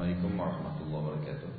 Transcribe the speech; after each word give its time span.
Assalamualaikum 0.00 0.32
warahmatullahi 0.32 1.02
wabarakatuh. 1.12 1.52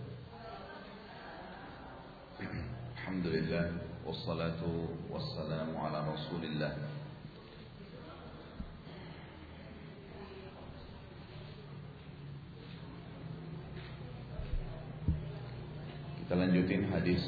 Alhamdulillah 2.98 3.66
Wassalatu 4.02 4.98
wassalamu 5.14 5.78
ala 5.78 6.10
rasulillah. 6.10 6.74
Kita 16.26 16.34
lanjutin 16.34 16.90
hadis 16.90 17.22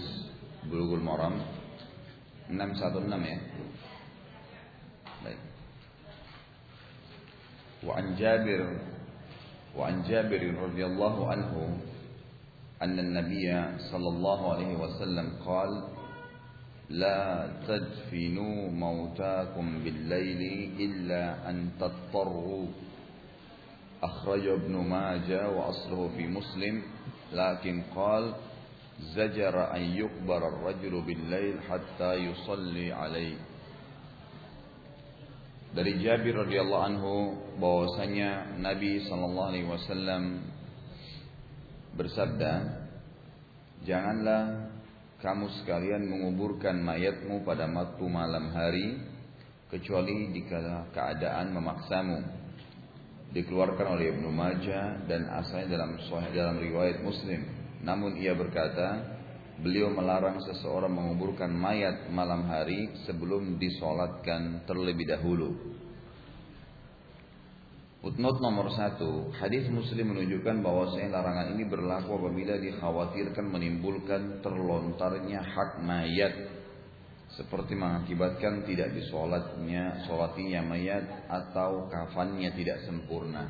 Bulughul 0.65 1.05
Maram. 1.05 1.37
616 2.49 3.05
ya. 3.05 3.37
Baik. 5.21 5.39
Wa 7.85 8.01
an 8.01 8.17
Jabir 8.17 8.92
وعن 9.77 10.03
جابر 10.03 10.53
رضي 10.53 10.85
الله 10.85 11.31
عنه 11.31 11.79
أن 12.81 12.99
النبي 12.99 13.77
صلى 13.91 14.09
الله 14.09 14.53
عليه 14.53 14.75
وسلم 14.75 15.27
قال 15.45 15.83
لا 16.89 17.49
تدفنوا 17.67 18.69
موتاكم 18.71 19.83
بالليل 19.83 20.41
إلا 20.79 21.49
أن 21.49 21.69
تضطروا. 21.79 22.67
أخرج 24.03 24.47
ابن 24.47 24.75
ماجه 24.75 25.49
وأصله 25.49 26.09
في 26.17 26.27
مسلم 26.27 26.83
لكن 27.33 27.83
قال 27.95 28.33
زجر 29.15 29.75
أن 29.75 29.81
يقبر 29.81 30.47
الرجل 30.47 31.01
بالليل 31.01 31.55
حتى 31.69 32.13
يصلي 32.13 32.93
عليه. 32.93 33.37
Dari 35.73 35.97
Jabir 35.97 36.37
radhiyallahu 36.37 36.85
anhu 36.85 37.13
bahwasanya 37.57 38.61
Nabi 38.61 39.01
sallallahu 39.09 39.49
alaihi 39.49 39.65
wasallam 39.65 40.45
bersabda, 41.97 42.53
"Janganlah 43.81 44.69
kamu 45.17 45.49
sekalian 45.61 46.05
menguburkan 46.05 46.77
mayatmu 46.77 47.41
pada 47.41 47.65
waktu 47.65 48.05
malam 48.05 48.53
hari 48.53 49.01
kecuali 49.73 50.29
jika 50.37 50.93
keadaan 50.93 51.57
memaksamu." 51.57 52.21
Dikeluarkan 53.33 53.97
oleh 53.97 54.13
Ibnu 54.13 54.29
Majah 54.29 55.09
dan 55.09 55.25
asalnya 55.25 55.73
dalam 55.73 55.97
sahih 56.05 56.37
dalam 56.37 56.61
riwayat 56.61 57.01
Muslim. 57.01 57.49
Namun 57.81 58.13
ia 58.21 58.37
berkata, 58.37 59.01
beliau 59.61 59.93
melarang 59.93 60.41
seseorang 60.41 60.89
menguburkan 60.89 61.53
mayat 61.53 62.09
malam 62.09 62.49
hari 62.49 62.89
sebelum 63.05 63.61
disolatkan 63.61 64.65
terlebih 64.65 65.05
dahulu. 65.05 65.53
Footnote 68.03 68.43
nomor 68.43 68.67
satu, 68.75 69.31
hadis 69.39 69.63
Muslim 69.71 70.11
menunjukkan 70.11 70.59
bahwa 70.59 70.91
larangan 70.91 71.55
ini 71.55 71.63
berlaku 71.63 72.19
apabila 72.19 72.59
dikhawatirkan 72.59 73.47
menimbulkan 73.47 74.43
terlontarnya 74.43 75.39
hak 75.39 75.79
mayat, 75.79 76.35
seperti 77.31 77.79
mengakibatkan 77.79 78.67
tidak 78.67 78.91
disolatnya, 78.91 80.03
solatinya 80.03 80.67
mayat 80.67 81.31
atau 81.31 81.87
kafannya 81.87 82.51
tidak 82.51 82.83
sempurna. 82.83 83.47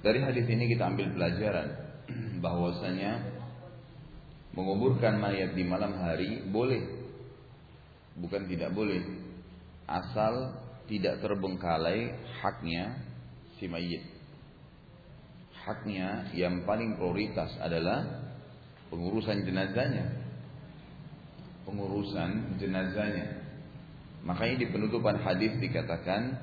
Dari 0.00 0.18
hadis 0.18 0.48
ini 0.48 0.66
kita 0.72 0.88
ambil 0.88 1.12
pelajaran 1.12 1.68
bahwasanya 2.42 3.31
menguburkan 4.52 5.16
mayat 5.16 5.56
di 5.56 5.64
malam 5.64 5.96
hari 5.96 6.44
boleh, 6.48 6.84
bukan 8.20 8.44
tidak 8.48 8.72
boleh, 8.76 9.00
asal 9.88 10.60
tidak 10.88 11.24
terbengkalai 11.24 12.12
haknya 12.40 13.00
si 13.56 13.64
mayit. 13.68 14.04
Haknya 15.62 16.34
yang 16.34 16.66
paling 16.66 16.98
prioritas 16.98 17.54
adalah 17.62 18.02
pengurusan 18.90 19.46
jenazahnya. 19.46 20.20
Pengurusan 21.62 22.58
jenazahnya. 22.58 23.40
Makanya 24.26 24.56
di 24.58 24.66
penutupan 24.70 25.22
hadis 25.22 25.54
dikatakan 25.62 26.34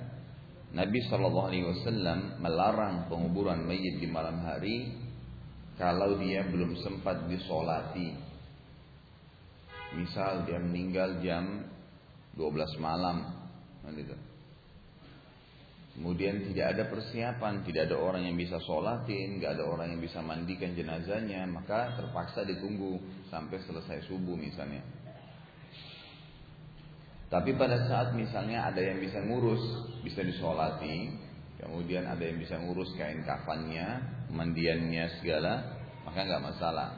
Nabi 0.71 0.99
Shallallahu 1.07 1.47
Alaihi 1.51 1.65
Wasallam 1.67 2.39
melarang 2.39 3.11
penguburan 3.11 3.67
mayit 3.67 3.99
di 3.99 4.07
malam 4.07 4.39
hari 4.43 4.98
kalau 5.79 6.19
dia 6.19 6.43
belum 6.43 6.75
sempat 6.83 7.31
disolati. 7.31 8.11
Misal 9.95 10.45
dia 10.45 10.59
meninggal 10.59 11.23
jam 11.23 11.65
12 12.35 12.77
malam, 12.83 13.25
gitu. 13.95 14.13
Kemudian 15.97 16.45
tidak 16.51 16.77
ada 16.77 16.83
persiapan, 16.87 17.65
tidak 17.65 17.89
ada 17.89 17.97
orang 17.97 18.27
yang 18.27 18.37
bisa 18.37 18.61
sholatin, 18.61 19.41
nggak 19.41 19.57
ada 19.57 19.65
orang 19.65 19.95
yang 19.95 20.01
bisa 20.03 20.21
mandikan 20.21 20.77
jenazahnya, 20.77 21.47
maka 21.49 21.97
terpaksa 21.97 22.45
ditunggu 22.45 22.99
sampai 23.31 23.57
selesai 23.65 24.05
subuh 24.05 24.37
misalnya. 24.37 24.83
Tapi 27.29 27.53
pada 27.57 27.85
saat 27.89 28.13
misalnya 28.13 28.69
ada 28.69 28.81
yang 28.81 29.01
bisa 29.01 29.21
ngurus, 29.21 29.61
bisa 30.05 30.21
disolati, 30.23 31.28
kemudian 31.59 32.07
ada 32.07 32.23
yang 32.23 32.39
bisa 32.39 32.55
ngurus 32.57 32.95
kain 32.95 33.21
kafannya, 33.27 33.99
mandiannya 34.31 35.19
segala, 35.19 35.79
maka 36.07 36.19
nggak 36.23 36.43
masalah. 36.43 36.89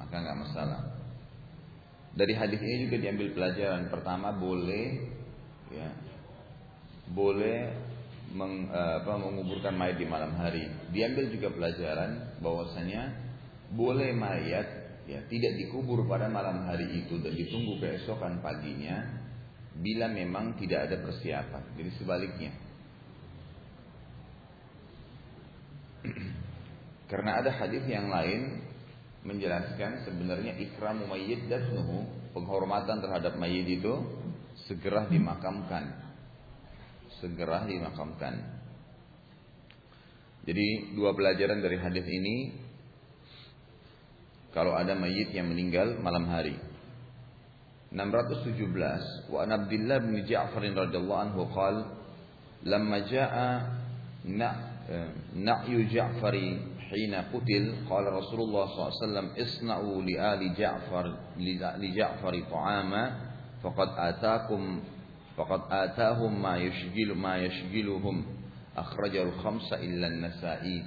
Maka 0.00 0.14
nggak 0.16 0.38
masalah. 0.48 0.80
Dari 2.16 2.34
hadis 2.34 2.58
ini 2.58 2.88
juga 2.88 2.96
diambil 2.98 3.28
pelajaran. 3.36 3.92
Pertama 3.92 4.34
boleh 4.34 4.86
ya, 5.70 5.88
boleh 7.12 7.58
meng, 8.32 8.68
apa, 8.72 9.12
menguburkan 9.20 9.76
mayat 9.76 10.00
di 10.00 10.06
malam 10.08 10.34
hari. 10.36 10.64
Diambil 10.90 11.28
juga 11.30 11.52
pelajaran 11.52 12.40
bahwasanya 12.40 13.02
boleh 13.76 14.16
mayat 14.16 14.66
ya 15.08 15.24
tidak 15.28 15.56
dikubur 15.56 16.04
pada 16.04 16.28
malam 16.28 16.68
hari 16.68 17.04
itu 17.04 17.20
dan 17.20 17.32
ditunggu 17.32 17.80
keesokan 17.80 18.44
paginya 18.44 19.24
bila 19.78 20.08
memang 20.08 20.56
tidak 20.60 20.88
ada 20.88 20.96
persiapan. 21.00 21.62
Jadi 21.76 21.90
sebaliknya. 21.96 22.67
Karena 27.10 27.40
ada 27.40 27.50
hadis 27.56 27.82
yang 27.88 28.12
lain 28.12 28.68
menjelaskan 29.26 30.06
sebenarnya 30.06 30.56
ikramu 30.56 31.08
mayyit 31.10 31.50
dafnuhu, 31.50 32.06
penghormatan 32.32 33.02
terhadap 33.02 33.34
mayit 33.36 33.66
itu 33.66 33.94
segera 34.68 35.08
dimakamkan. 35.10 35.94
Segera 37.18 37.66
dimakamkan. 37.66 38.58
Jadi 40.48 40.96
dua 40.96 41.12
pelajaran 41.12 41.60
dari 41.60 41.76
hadis 41.76 42.06
ini 42.08 42.36
kalau 44.56 44.72
ada 44.72 44.96
mayit 44.96 45.28
yang 45.34 45.50
meninggal 45.50 45.98
malam 46.00 46.24
hari. 46.30 46.56
617 47.88 49.32
wa 49.32 49.38
an 49.44 49.50
Abdullah 49.56 49.98
bin 50.04 50.20
Ja'far 50.28 50.60
radhiyallahu 50.60 51.22
anhu 51.24 51.48
qala 51.56 51.88
lamma 52.68 53.00
ja'a 53.08 53.48
Eh, 54.88 55.36
na'yu 55.36 55.84
Ja'fari 55.84 56.56
hina 56.88 57.28
qutil 57.28 57.84
qala 57.84 58.08
الله 58.08 58.66
SAW 58.72 59.36
isna'u 59.36 60.00
li 60.00 60.16
ali 60.16 60.56
Ja'far 60.56 61.36
li 61.36 61.92
Ja'fari 61.92 62.48
ta'ama 62.48 63.02
faqad 63.60 63.90
atakum 64.00 64.80
faqad 65.36 65.68
atahum 65.68 66.32
ma 66.40 66.56
yashghilu 66.56 67.12
ma 67.12 67.36
yashghiluhum 67.36 68.24
akhrajahu 68.72 69.36
khamsa 69.44 69.76
illa 69.84 70.08
an-nasa'i. 70.08 70.80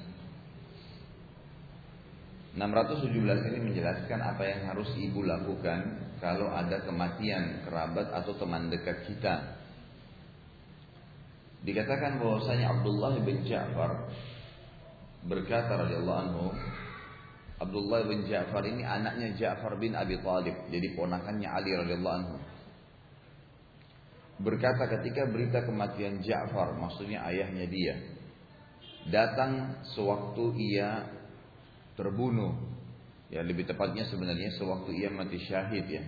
617 2.58 3.22
ini 3.54 3.60
menjelaskan 3.70 4.18
apa 4.18 4.44
yang 4.44 4.62
harus 4.66 4.90
ibu 4.98 5.22
lakukan 5.24 6.10
kalau 6.18 6.50
ada 6.50 6.82
kematian 6.84 7.64
kerabat 7.70 8.10
atau 8.18 8.34
teman 8.34 8.74
dekat 8.74 9.06
kita. 9.06 9.61
Dikatakan 11.62 12.18
bahwasanya 12.18 12.74
Abdullah 12.74 13.22
bin 13.22 13.46
Ja'far 13.46 14.10
berkata 15.22 15.78
radhiyallahu 15.78 16.22
anhu 16.26 16.46
Abdullah 17.62 18.10
bin 18.10 18.26
Ja'far 18.26 18.66
ini 18.66 18.82
anaknya 18.82 19.38
Ja'far 19.38 19.78
bin 19.78 19.94
Abi 19.94 20.18
Thalib 20.18 20.58
jadi 20.74 20.88
ponakannya 20.98 21.46
Ali 21.46 21.78
radhiyallahu 21.78 22.18
anhu. 22.18 22.38
Berkata 24.42 24.90
ketika 24.90 25.30
berita 25.30 25.62
kematian 25.62 26.26
Ja'far 26.26 26.74
maksudnya 26.82 27.22
ayahnya 27.30 27.70
dia 27.70 27.96
datang 29.10 29.82
sewaktu 29.94 30.58
ia 30.58 31.06
terbunuh. 31.94 32.58
Ya 33.30 33.46
lebih 33.46 33.64
tepatnya 33.64 34.10
sebenarnya 34.10 34.52
sewaktu 34.58 34.92
ia 34.98 35.14
mati 35.14 35.38
syahid 35.46 35.86
ya. 35.88 36.04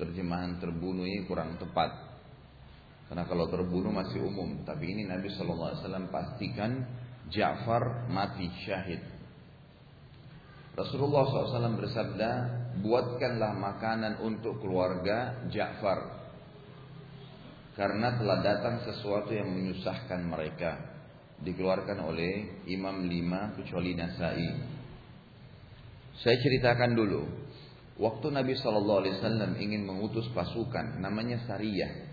Terjemahan 0.00 0.58
terbunuh 0.58 1.04
ini 1.04 1.28
kurang 1.28 1.60
tepat 1.60 2.11
karena 3.08 3.24
kalau 3.28 3.46
terbunuh 3.50 3.92
masih 3.92 4.22
umum 4.24 4.62
tapi 4.66 4.92
ini 4.92 5.06
Nabi 5.08 5.30
SAW 5.32 5.78
pastikan 6.08 6.86
Ja'far 7.32 8.12
mati 8.12 8.50
syahid. 8.66 9.00
Rasulullah 10.72 11.28
SAW 11.28 11.76
bersabda, 11.76 12.30
buatkanlah 12.80 13.52
makanan 13.56 14.24
untuk 14.24 14.60
keluarga 14.64 15.44
Ja'far. 15.52 16.24
Karena 17.72 18.20
telah 18.20 18.38
datang 18.44 18.84
sesuatu 18.84 19.32
yang 19.32 19.48
menyusahkan 19.48 20.20
mereka. 20.24 20.92
dikeluarkan 21.42 21.98
oleh 22.06 22.62
Imam 22.70 23.02
lima 23.02 23.50
kecuali 23.58 23.98
Nasai. 23.98 24.46
Saya 26.22 26.38
ceritakan 26.38 26.94
dulu, 26.94 27.26
waktu 27.98 28.30
Nabi 28.30 28.54
Shallallahu 28.54 29.00
Alaihi 29.02 29.18
Wasallam 29.18 29.58
ingin 29.58 29.82
mengutus 29.82 30.30
pasukan, 30.30 31.02
namanya 31.02 31.42
Sariyah. 31.50 32.11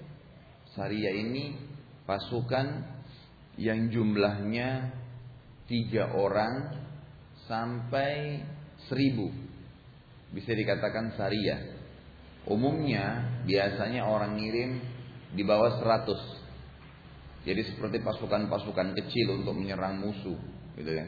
Sariyah 0.80 1.12
ini 1.12 1.60
pasukan 2.08 2.68
yang 3.60 3.92
jumlahnya 3.92 4.96
tiga 5.68 6.16
orang 6.16 6.80
sampai 7.52 8.40
seribu, 8.88 9.28
bisa 10.32 10.56
dikatakan 10.56 11.20
Sariyah. 11.20 11.76
Umumnya 12.48 13.44
biasanya 13.44 14.08
orang 14.08 14.40
ngirim 14.40 14.80
di 15.36 15.44
bawah 15.44 15.84
seratus 15.84 16.40
jadi 17.48 17.62
seperti 17.64 18.04
pasukan-pasukan 18.04 19.00
kecil 19.00 19.40
untuk 19.40 19.56
menyerang 19.56 20.04
musuh, 20.04 20.36
gitu 20.76 20.92
kan. 20.92 21.08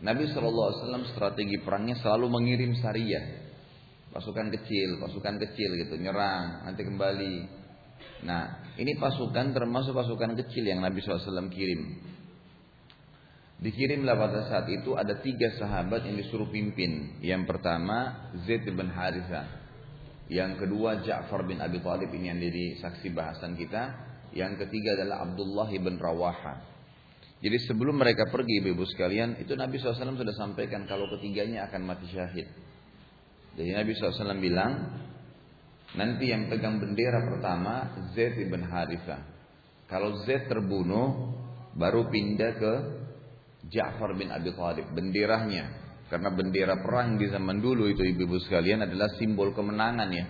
Nabi 0.00 0.30
SAW 0.30 1.04
strategi 1.12 1.60
perangnya 1.60 1.98
selalu 2.00 2.26
mengirim 2.30 2.72
sariyah, 2.78 3.24
pasukan 4.14 4.48
kecil, 4.54 4.96
pasukan 5.02 5.36
kecil 5.36 5.70
gitu, 5.76 5.94
nyerang, 6.00 6.64
nanti 6.64 6.86
kembali. 6.86 7.57
Nah, 8.24 8.74
ini 8.74 8.98
pasukan 8.98 9.54
termasuk 9.54 9.94
pasukan 9.94 10.34
kecil 10.38 10.66
yang 10.66 10.82
Nabi 10.82 10.98
SAW 11.02 11.50
kirim. 11.50 11.98
Dikirimlah 13.58 14.14
pada 14.14 14.46
saat 14.46 14.70
itu 14.70 14.94
ada 14.94 15.18
tiga 15.18 15.50
sahabat 15.58 16.06
yang 16.06 16.14
disuruh 16.14 16.46
pimpin. 16.46 17.18
Yang 17.18 17.50
pertama 17.50 18.30
Zaid 18.46 18.62
bin 18.70 18.86
Haritha. 18.86 19.50
Yang 20.30 20.62
kedua 20.62 21.02
Ja'far 21.02 21.42
bin 21.42 21.58
Abi 21.58 21.82
Thalib 21.82 22.12
ini 22.14 22.30
yang 22.30 22.38
jadi 22.38 22.78
saksi 22.78 23.10
bahasan 23.10 23.58
kita. 23.58 24.06
Yang 24.30 24.66
ketiga 24.66 24.94
adalah 25.02 25.26
Abdullah 25.26 25.68
ibn 25.74 25.98
Rawaha. 25.98 26.78
Jadi 27.38 27.58
sebelum 27.70 27.98
mereka 27.98 28.26
pergi 28.30 28.62
ibu-ibu 28.62 28.82
sekalian, 28.82 29.38
itu 29.38 29.54
Nabi 29.54 29.78
SAW 29.78 29.94
sudah 29.94 30.34
sampaikan 30.34 30.90
kalau 30.90 31.06
ketiganya 31.16 31.70
akan 31.70 31.86
mati 31.86 32.10
syahid. 32.10 32.50
Jadi 33.54 33.70
Nabi 33.74 33.94
SAW 33.94 34.42
bilang, 34.42 34.72
nanti 35.96 36.28
yang 36.28 36.52
pegang 36.52 36.82
bendera 36.82 37.24
pertama 37.24 37.94
Zaid 38.12 38.36
ibn 38.36 38.66
Haritha. 38.66 39.24
Kalau 39.88 40.20
Zaid 40.28 40.52
terbunuh, 40.52 41.32
baru 41.78 42.12
pindah 42.12 42.52
ke 42.60 42.72
Ja'far 43.72 44.12
bin 44.18 44.28
Abi 44.28 44.52
Thalib, 44.52 44.92
benderanya. 44.92 45.88
Karena 46.08 46.32
bendera 46.32 46.80
perang 46.80 47.20
di 47.20 47.28
zaman 47.28 47.60
dulu 47.60 47.84
itu 47.88 48.00
ibu-ibu 48.00 48.40
sekalian 48.40 48.84
adalah 48.84 49.12
simbol 49.20 49.52
kemenangan 49.52 50.08
ya. 50.08 50.26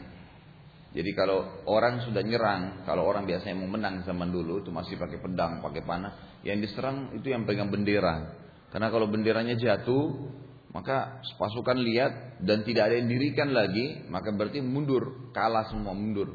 Jadi 0.89 1.11
kalau 1.15 1.63
orang 1.69 2.03
sudah 2.03 2.25
nyerang, 2.25 2.83
kalau 2.83 3.07
orang 3.07 3.29
biasanya 3.29 3.61
mau 3.61 3.71
menang 3.71 4.03
zaman 4.03 4.33
dulu 4.33 4.65
itu 4.65 4.75
masih 4.75 4.99
pakai 4.99 5.21
pedang, 5.21 5.63
pakai 5.63 5.85
panah, 5.85 6.41
yang 6.43 6.59
diserang 6.59 7.15
itu 7.15 7.31
yang 7.31 7.47
pegang 7.47 7.71
bendera. 7.71 8.35
Karena 8.73 8.89
kalau 8.91 9.07
benderanya 9.07 9.55
jatuh, 9.55 10.33
maka 10.79 11.19
pasukan 11.35 11.75
lihat 11.75 12.39
dan 12.47 12.63
tidak 12.63 12.87
ada 12.87 13.03
yang 13.03 13.11
dirikan 13.11 13.51
lagi, 13.51 14.07
maka 14.07 14.31
berarti 14.31 14.63
mundur, 14.63 15.35
kalah 15.35 15.67
semua 15.67 15.91
mundur. 15.91 16.31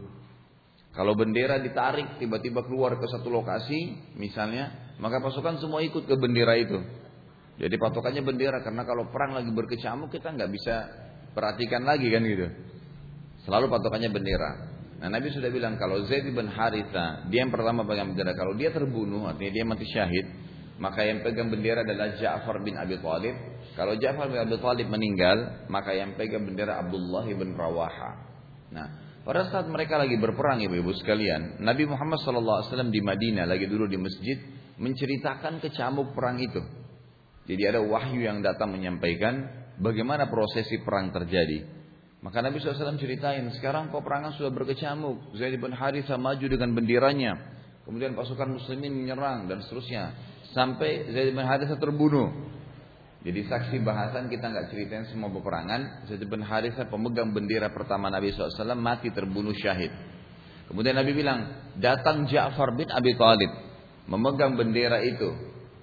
Kalau 0.91 1.15
bendera 1.15 1.63
ditarik 1.63 2.19
tiba-tiba 2.19 2.59
keluar 2.67 2.99
ke 2.99 3.07
satu 3.07 3.31
lokasi, 3.31 4.11
misalnya, 4.19 4.95
maka 4.99 5.23
pasukan 5.23 5.63
semua 5.63 5.79
ikut 5.79 6.03
ke 6.03 6.15
bendera 6.19 6.59
itu. 6.59 6.75
Jadi 7.55 7.75
patokannya 7.79 8.19
bendera 8.19 8.59
karena 8.59 8.83
kalau 8.83 9.07
perang 9.07 9.31
lagi 9.31 9.47
berkecamuk 9.47 10.11
kita 10.11 10.35
nggak 10.35 10.51
bisa 10.51 10.75
perhatikan 11.31 11.87
lagi 11.87 12.11
kan 12.11 12.27
gitu. 12.27 12.47
Selalu 13.47 13.71
patokannya 13.71 14.11
bendera. 14.11 14.51
Nah 14.99 15.07
Nabi 15.07 15.31
sudah 15.31 15.47
bilang 15.47 15.79
kalau 15.79 16.03
Zaid 16.03 16.27
bin 16.27 16.51
Haritha 16.51 17.31
dia 17.31 17.47
yang 17.47 17.53
pertama 17.53 17.87
pegang 17.87 18.11
bendera. 18.11 18.35
Kalau 18.35 18.59
dia 18.59 18.75
terbunuh 18.75 19.23
artinya 19.23 19.51
dia 19.55 19.63
mati 19.63 19.87
syahid. 19.87 20.27
Maka 20.81 21.05
yang 21.05 21.21
pegang 21.21 21.53
bendera 21.53 21.85
adalah 21.85 22.17
Ja'far 22.17 22.59
bin 22.65 22.73
Abi 22.73 22.97
Thalib. 22.97 23.35
Kalau 23.73 23.97
Ja'far 23.97 24.29
bin 24.29 24.37
Abi 24.37 24.55
Thalib 24.61 24.87
meninggal, 24.89 25.65
maka 25.65 25.97
yang 25.97 26.13
pegang 26.13 26.45
bendera 26.45 26.77
Abdullah 26.85 27.25
bin 27.25 27.57
Rawaha. 27.57 28.11
Nah, 28.69 28.87
pada 29.25 29.49
saat 29.49 29.65
mereka 29.65 29.97
lagi 29.97 30.19
berperang 30.19 30.61
ibu-ibu 30.61 30.93
sekalian, 30.93 31.63
Nabi 31.63 31.89
Muhammad 31.89 32.21
SAW 32.21 32.91
di 32.93 33.01
Madinah 33.01 33.49
lagi 33.49 33.65
dulu 33.65 33.89
di 33.89 33.97
masjid 33.97 34.37
menceritakan 34.77 35.57
kecamuk 35.63 36.13
perang 36.13 36.37
itu. 36.37 36.61
Jadi 37.47 37.63
ada 37.65 37.79
wahyu 37.81 38.23
yang 38.23 38.43
datang 38.43 38.71
menyampaikan 38.75 39.47
bagaimana 39.79 40.29
prosesi 40.29 40.79
perang 40.83 41.09
terjadi. 41.15 41.83
Maka 42.23 42.39
Nabi 42.39 42.63
SAW 42.63 42.95
ceritain, 42.95 43.43
sekarang 43.51 43.91
peperangan 43.91 44.35
sudah 44.39 44.51
berkecamuk. 44.51 45.35
Zaid 45.35 45.59
bin 45.59 45.75
Harithah 45.75 46.15
maju 46.15 46.45
dengan 46.47 46.71
benderanya. 46.71 47.35
Kemudian 47.83 48.15
pasukan 48.15 48.47
muslimin 48.47 48.95
menyerang 48.95 49.51
dan 49.51 49.59
seterusnya. 49.59 50.15
Sampai 50.55 51.11
Zaid 51.11 51.35
bin 51.35 51.43
Harithah 51.43 51.75
terbunuh. 51.75 52.52
Jadi 53.23 53.47
saksi 53.47 53.79
bahasan 53.79 54.27
kita 54.27 54.51
nggak 54.51 54.67
ceritain 54.67 55.07
semua 55.07 55.31
peperangan. 55.31 56.11
Zaid 56.11 56.27
bin 56.27 56.43
Harithah 56.43 56.91
pemegang 56.91 57.31
bendera 57.31 57.71
pertama 57.71 58.11
Nabi 58.11 58.35
SAW 58.35 58.75
mati 58.75 59.15
terbunuh 59.15 59.55
syahid. 59.55 59.95
Kemudian 60.67 60.99
Nabi 60.99 61.11
bilang, 61.15 61.39
datang 61.79 62.27
Ja'far 62.27 62.75
bin 62.75 62.91
Abi 62.91 63.15
Thalib 63.15 63.51
memegang 64.11 64.59
bendera 64.59 64.99
itu. 64.99 65.31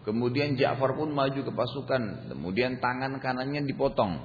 Kemudian 0.04 0.56
Ja'far 0.56 0.92
pun 0.92 1.16
maju 1.16 1.40
ke 1.40 1.52
pasukan. 1.52 2.28
Kemudian 2.28 2.76
tangan 2.76 3.16
kanannya 3.16 3.64
dipotong. 3.64 4.20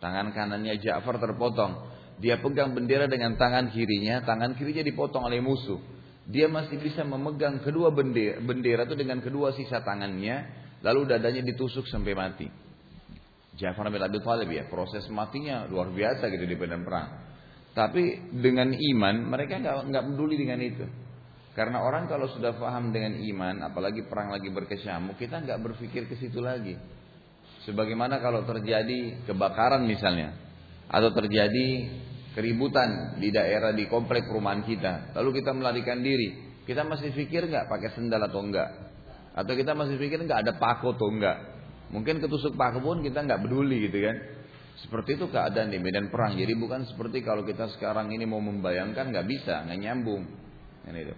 Tangan 0.00 0.32
kanannya 0.32 0.80
Ja'far 0.80 1.20
terpotong. 1.20 1.92
Dia 2.16 2.40
pegang 2.40 2.72
bendera 2.72 3.04
dengan 3.12 3.36
tangan 3.36 3.68
kirinya, 3.76 4.24
tangan 4.24 4.56
kirinya 4.56 4.80
dipotong 4.80 5.28
oleh 5.28 5.44
musuh. 5.44 5.76
Dia 6.24 6.48
masih 6.48 6.80
bisa 6.80 7.04
memegang 7.04 7.60
kedua 7.60 7.92
bendera, 7.92 8.40
bendera 8.40 8.88
itu 8.88 8.96
dengan 8.96 9.20
kedua 9.20 9.52
sisa 9.52 9.84
tangannya, 9.84 10.65
lalu 10.84 11.08
dadanya 11.08 11.44
ditusuk 11.46 11.86
sampai 11.88 12.12
mati. 12.12 12.48
Ja'far 13.56 13.88
bin 13.88 14.02
Abi 14.04 14.20
Thalib 14.20 14.52
ya, 14.52 14.68
proses 14.68 15.08
matinya 15.08 15.64
luar 15.64 15.88
biasa 15.88 16.28
gitu 16.28 16.44
di 16.44 16.56
medan 16.60 16.84
perang. 16.84 17.08
Tapi 17.72 18.32
dengan 18.32 18.72
iman 18.72 19.16
mereka 19.32 19.60
nggak 19.60 19.76
nggak 19.92 20.04
peduli 20.12 20.36
dengan 20.36 20.60
itu. 20.60 20.84
Karena 21.56 21.80
orang 21.80 22.04
kalau 22.04 22.28
sudah 22.28 22.52
paham 22.60 22.92
dengan 22.92 23.16
iman, 23.16 23.64
apalagi 23.64 24.04
perang 24.04 24.28
lagi 24.28 24.52
berkecamuk, 24.52 25.16
kita 25.16 25.40
nggak 25.40 25.56
berpikir 25.64 26.04
ke 26.04 26.20
situ 26.20 26.44
lagi. 26.44 26.76
Sebagaimana 27.64 28.20
kalau 28.20 28.44
terjadi 28.44 29.24
kebakaran 29.24 29.88
misalnya 29.88 30.36
atau 30.92 31.08
terjadi 31.16 31.88
keributan 32.36 33.16
di 33.16 33.32
daerah 33.32 33.72
di 33.72 33.88
komplek 33.88 34.28
perumahan 34.28 34.68
kita, 34.68 35.16
lalu 35.16 35.40
kita 35.40 35.56
melarikan 35.56 36.04
diri, 36.04 36.60
kita 36.68 36.84
masih 36.84 37.16
pikir 37.16 37.48
nggak 37.48 37.72
pakai 37.72 37.88
sendal 37.96 38.20
atau 38.28 38.44
enggak? 38.44 38.68
Atau 39.36 39.52
kita 39.52 39.76
masih 39.76 40.00
pikir 40.00 40.16
nggak 40.24 40.48
ada 40.48 40.52
paku 40.56 40.96
atau 40.96 41.12
enggak? 41.12 41.36
Mungkin 41.92 42.18
ketusuk 42.24 42.56
paku 42.56 42.80
pun 42.80 43.04
kita 43.04 43.20
nggak 43.22 43.44
peduli 43.44 43.86
gitu 43.86 44.00
kan? 44.00 44.16
Seperti 44.80 45.20
itu 45.20 45.28
keadaan 45.28 45.68
di 45.68 45.78
medan 45.78 46.08
perang. 46.08 46.36
Jadi 46.36 46.56
bukan 46.56 46.88
seperti 46.88 47.20
kalau 47.20 47.44
kita 47.44 47.68
sekarang 47.76 48.08
ini 48.12 48.24
mau 48.24 48.40
membayangkan 48.40 49.12
nggak 49.12 49.26
bisa, 49.28 49.68
nggak 49.68 49.78
nyambung. 49.78 50.24
Kan 50.88 50.96
itu. 50.96 51.14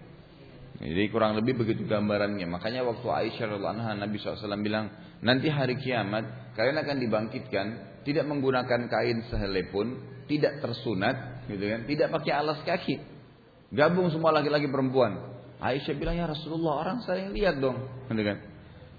Jadi 0.78 1.10
kurang 1.10 1.34
lebih 1.34 1.58
begitu 1.58 1.82
gambarannya. 1.86 2.46
Makanya 2.46 2.86
waktu 2.86 3.06
Aisyah 3.06 3.50
radhiallahu 3.50 3.74
anha 3.82 3.98
Nabi 3.98 4.14
SAW 4.22 4.62
bilang, 4.62 4.94
nanti 5.26 5.50
hari 5.50 5.74
kiamat 5.74 6.54
kalian 6.54 6.78
akan 6.78 6.96
dibangkitkan 7.02 7.66
tidak 8.06 8.24
menggunakan 8.24 8.86
kain 8.86 9.26
sehelai 9.26 9.68
pun, 9.68 9.98
tidak 10.30 10.64
tersunat, 10.64 11.44
gitu 11.50 11.60
kan? 11.60 11.84
Tidak 11.84 12.08
pakai 12.08 12.32
alas 12.32 12.62
kaki. 12.62 12.96
Gabung 13.74 14.08
semua 14.08 14.32
laki-laki 14.32 14.64
perempuan. 14.70 15.37
Aisyah 15.58 15.94
bilang 15.98 16.14
ya 16.14 16.30
Rasulullah 16.30 16.86
orang 16.86 17.02
sering 17.02 17.34
lihat 17.34 17.58
dong, 17.58 17.82
gitu 18.06 18.22
kan? 18.22 18.38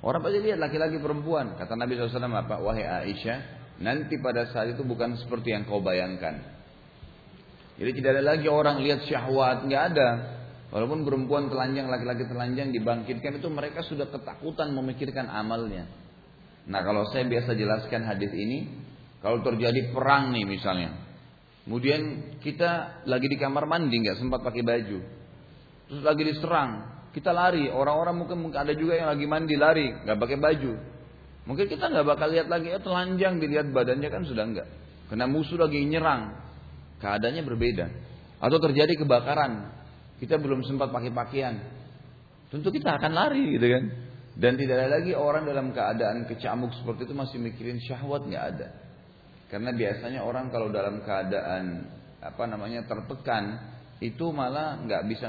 Orang 0.03 0.19
pasti 0.23 0.39
lihat 0.43 0.59
laki-laki 0.59 0.99
perempuan. 0.99 1.55
Kata 1.55 1.75
Nabi 1.75 1.95
SAW 1.95 2.19
apa? 2.35 2.59
Wahai 2.59 2.83
Aisyah, 2.83 3.37
nanti 3.79 4.19
pada 4.19 4.47
saat 4.51 4.75
itu 4.75 4.83
bukan 4.83 5.15
seperti 5.19 5.55
yang 5.55 5.63
kau 5.67 5.79
bayangkan. 5.79 6.39
Jadi 7.79 7.91
tidak 7.95 8.19
ada 8.19 8.23
lagi 8.35 8.47
orang 8.51 8.83
lihat 8.83 9.07
syahwat, 9.07 9.63
nggak 9.63 9.83
ada. 9.95 10.09
Walaupun 10.69 11.07
perempuan 11.07 11.47
telanjang, 11.47 11.87
laki-laki 11.87 12.27
telanjang 12.27 12.75
dibangkitkan 12.75 13.39
itu 13.39 13.47
mereka 13.47 13.79
sudah 13.87 14.11
ketakutan 14.11 14.75
memikirkan 14.75 15.31
amalnya. 15.31 15.87
Nah 16.69 16.83
kalau 16.83 17.07
saya 17.09 17.23
biasa 17.25 17.55
jelaskan 17.55 18.03
hadis 18.03 18.29
ini, 18.35 18.67
kalau 19.23 19.41
terjadi 19.41 19.95
perang 19.95 20.35
nih 20.35 20.45
misalnya, 20.45 20.91
kemudian 21.63 22.35
kita 22.43 23.01
lagi 23.07 23.27
di 23.31 23.39
kamar 23.39 23.65
mandi 23.65 23.95
nggak 23.95 24.19
sempat 24.19 24.43
pakai 24.43 24.61
baju, 24.61 24.99
terus 25.89 26.05
lagi 26.05 26.23
diserang, 26.23 26.85
kita 27.11 27.33
lari, 27.33 27.67
orang-orang 27.67 28.15
mungkin 28.21 28.53
ada 28.53 28.71
juga 28.77 28.95
yang 28.95 29.09
lagi 29.09 29.25
mandi 29.25 29.57
lari 29.57 29.89
nggak 30.05 30.17
pakai 30.21 30.37
baju, 30.37 30.71
mungkin 31.49 31.65
kita 31.65 31.89
nggak 31.89 32.05
bakal 32.05 32.29
lihat 32.29 32.47
lagi, 32.47 32.69
ya 32.69 32.79
telanjang 32.79 33.41
dilihat 33.41 33.73
badannya 33.73 34.09
kan 34.13 34.23
sudah 34.29 34.45
nggak, 34.45 34.67
karena 35.09 35.25
musuh 35.25 35.57
lagi 35.57 35.81
nyerang, 35.83 36.37
keadaannya 37.01 37.43
berbeda. 37.43 37.85
Atau 38.39 38.55
terjadi 38.63 38.95
kebakaran, 38.95 39.67
kita 40.23 40.39
belum 40.39 40.63
sempat 40.63 40.95
pakai 40.95 41.11
pakaian. 41.11 41.59
Tentu 42.47 42.71
kita 42.71 42.95
akan 42.95 43.11
lari 43.11 43.55
gitu 43.55 43.67
kan. 43.67 43.83
Dan 44.39 44.55
tidak 44.55 44.79
ada 44.79 45.03
lagi 45.03 45.11
orang 45.11 45.43
dalam 45.43 45.75
keadaan 45.75 46.23
kecamuk 46.23 46.71
seperti 46.79 47.11
itu 47.11 47.13
masih 47.15 47.37
mikirin 47.43 47.75
syahwat 47.83 48.23
nggak 48.23 48.45
ada. 48.55 48.67
Karena 49.51 49.75
biasanya 49.75 50.23
orang 50.23 50.47
kalau 50.47 50.71
dalam 50.71 51.03
keadaan 51.03 51.91
apa 52.23 52.43
namanya 52.47 52.87
tertekan 52.87 53.59
itu 53.99 54.31
malah 54.31 54.79
nggak 54.79 55.11
bisa 55.11 55.27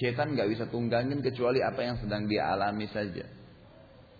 setan 0.00 0.32
nggak 0.32 0.48
bisa 0.48 0.64
tunggangin 0.72 1.20
kecuali 1.20 1.60
apa 1.60 1.84
yang 1.84 1.96
sedang 2.00 2.24
dia 2.24 2.48
alami 2.48 2.88
saja. 2.88 3.28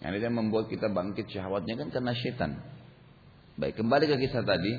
Yang 0.04 0.12
itu 0.20 0.24
yang 0.28 0.36
membuat 0.36 0.68
kita 0.68 0.92
bangkit 0.92 1.32
syahwatnya 1.32 1.80
kan 1.80 1.88
karena 1.88 2.12
setan. 2.12 2.60
Baik, 3.56 3.80
kembali 3.80 4.04
ke 4.04 4.16
kisah 4.28 4.44
tadi. 4.44 4.72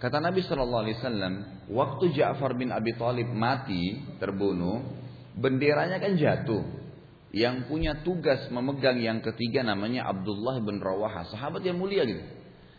Kata 0.00 0.16
Nabi 0.16 0.40
Shallallahu 0.40 0.82
Alaihi 0.88 0.96
Wasallam, 0.96 1.34
waktu 1.68 2.04
Ja'far 2.16 2.56
bin 2.56 2.72
Abi 2.72 2.96
Thalib 2.96 3.28
mati 3.36 4.00
terbunuh, 4.16 4.80
benderanya 5.36 6.00
kan 6.00 6.16
jatuh. 6.16 6.64
Yang 7.36 7.68
punya 7.68 8.00
tugas 8.00 8.48
memegang 8.48 8.96
yang 8.96 9.20
ketiga 9.20 9.60
namanya 9.60 10.08
Abdullah 10.08 10.62
bin 10.64 10.80
Rawaha, 10.80 11.28
sahabat 11.28 11.66
yang 11.68 11.76
mulia 11.76 12.08
gitu. 12.08 12.24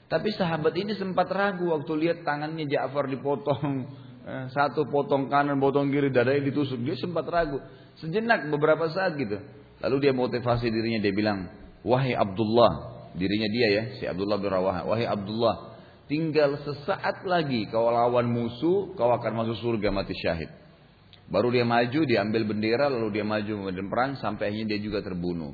Tapi 0.06 0.34
sahabat 0.34 0.74
ini 0.78 0.98
sempat 0.98 1.30
ragu 1.30 1.70
waktu 1.70 1.94
lihat 1.94 2.26
tangannya 2.26 2.66
Ja'far 2.66 3.06
dipotong, 3.10 3.86
satu 4.26 4.90
potong 4.90 5.30
kanan, 5.30 5.62
potong 5.62 5.94
kiri, 5.94 6.10
dadanya 6.10 6.50
ditusuk. 6.50 6.82
Dia 6.82 6.98
sempat 6.98 7.30
ragu, 7.30 7.62
sejenak 8.02 8.50
beberapa 8.50 8.90
saat 8.90 9.14
gitu. 9.22 9.38
Lalu 9.86 9.96
dia 10.02 10.14
motivasi 10.18 10.66
dirinya, 10.74 10.98
dia 10.98 11.14
bilang, 11.14 11.46
wahai 11.86 12.18
Abdullah, 12.18 13.06
dirinya 13.14 13.46
dia 13.46 13.68
ya, 13.70 13.84
si 14.02 14.04
Abdullah 14.10 14.42
bin 14.42 14.50
Rawaha, 14.50 14.82
wahai 14.90 15.06
Abdullah, 15.06 15.78
tinggal 16.10 16.58
sesaat 16.66 17.22
lagi 17.30 17.70
kau 17.70 17.86
lawan 17.86 18.26
musuh, 18.26 18.98
kau 18.98 19.14
akan 19.14 19.32
masuk 19.46 19.62
surga 19.62 19.94
mati 19.94 20.18
syahid. 20.18 20.50
Baru 21.30 21.50
dia 21.50 21.66
maju, 21.66 22.06
dia 22.06 22.22
ambil 22.22 22.46
bendera, 22.50 22.90
lalu 22.90 23.22
dia 23.22 23.26
maju 23.26 23.70
medan 23.70 23.90
perang 23.90 24.12
sampai 24.18 24.54
akhirnya 24.54 24.78
dia 24.78 24.80
juga 24.82 25.02
terbunuh. 25.06 25.54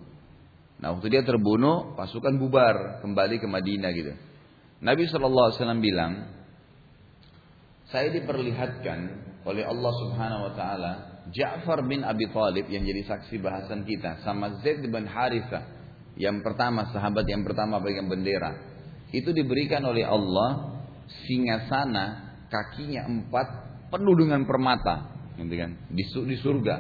Nah 0.80 0.96
waktu 0.96 1.08
dia 1.12 1.24
terbunuh, 1.24 1.96
pasukan 1.96 2.36
bubar 2.40 3.04
kembali 3.04 3.36
ke 3.40 3.48
Madinah 3.48 3.92
gitu. 3.96 4.14
Nabi 4.82 5.08
SAW 5.08 5.56
bilang, 5.80 6.41
saya 7.92 8.10
diperlihatkan 8.16 9.00
oleh 9.46 9.64
Allah 9.68 9.94
Subhanahu 10.08 10.42
Wa 10.52 10.54
Taala 10.56 10.92
Ja'far 11.30 11.86
bin 11.86 12.02
Abi 12.02 12.26
Thalib 12.32 12.66
yang 12.72 12.82
jadi 12.82 13.06
saksi 13.06 13.38
bahasan 13.38 13.86
kita 13.86 14.26
sama 14.26 14.60
Zaid 14.66 14.82
bin 14.82 15.06
Haritha 15.06 15.68
yang 16.18 16.42
pertama 16.42 16.90
sahabat 16.92 17.24
yang 17.30 17.46
pertama 17.46 17.80
pegang 17.80 18.10
bendera 18.10 18.58
itu 19.12 19.32
diberikan 19.36 19.84
oleh 19.84 20.08
Allah 20.08 20.82
singa 21.28 21.68
sana 21.68 22.36
kakinya 22.48 23.08
empat 23.08 23.48
penuh 23.92 24.16
dengan 24.16 24.48
permata 24.48 25.12
gitu 25.36 25.56
kan 25.56 25.72
di, 25.92 26.04
di 26.04 26.36
surga. 26.40 26.76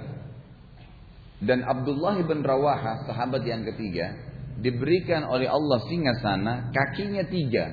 Dan 1.42 1.66
Abdullah 1.66 2.22
bin 2.22 2.46
Rawaha 2.46 3.10
sahabat 3.10 3.42
yang 3.44 3.66
ketiga 3.66 4.14
diberikan 4.62 5.26
oleh 5.26 5.50
Allah 5.50 5.80
singa 5.90 6.14
sana 6.22 6.70
kakinya 6.70 7.26
tiga. 7.28 7.72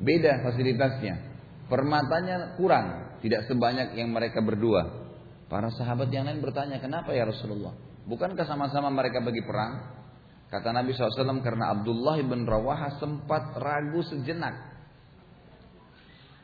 Beda 0.00 0.44
fasilitasnya. 0.44 1.29
Permatanya 1.70 2.58
kurang, 2.58 3.16
tidak 3.22 3.46
sebanyak 3.46 3.94
yang 3.94 4.10
mereka 4.10 4.42
berdua. 4.42 5.06
Para 5.46 5.70
sahabat 5.70 6.10
yang 6.10 6.26
lain 6.26 6.42
bertanya, 6.42 6.82
kenapa 6.82 7.14
ya 7.14 7.26
Rasulullah? 7.30 7.70
Bukankah 8.10 8.42
sama-sama 8.42 8.90
mereka 8.90 9.22
bagi 9.22 9.42
perang? 9.46 10.02
Kata 10.50 10.74
Nabi 10.74 10.90
SAW, 10.90 11.46
karena 11.46 11.70
Abdullah 11.78 12.18
bin 12.26 12.42
Rawaha 12.42 12.98
sempat 12.98 13.54
ragu 13.54 14.02
sejenak. 14.02 14.70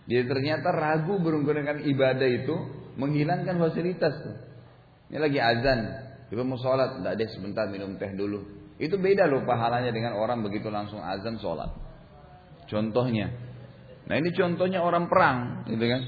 Jadi 0.07 0.23
ternyata 0.31 0.71
ragu 0.71 1.19
dengan 1.19 1.83
ibadah 1.83 2.29
itu 2.31 2.55
menghilangkan 2.95 3.59
fasilitas. 3.59 4.15
Ini 5.11 5.19
lagi 5.19 5.39
azan, 5.43 5.81
kita 6.31 6.43
mau 6.43 6.59
sholat, 6.59 7.03
tidak 7.03 7.13
ada 7.19 7.25
sebentar 7.35 7.65
minum 7.67 7.99
teh 7.99 8.15
dulu. 8.15 8.43
Itu 8.79 8.99
beda 8.99 9.27
loh 9.27 9.43
pahalanya 9.43 9.91
dengan 9.91 10.19
orang 10.19 10.43
begitu 10.47 10.71
langsung 10.71 11.03
azan 11.03 11.39
sholat. 11.43 11.71
Contohnya, 12.67 13.31
nah 14.07 14.15
ini 14.17 14.31
contohnya 14.33 14.83
orang 14.83 15.11
perang, 15.11 15.67
gitu 15.67 15.87
kan? 15.87 16.03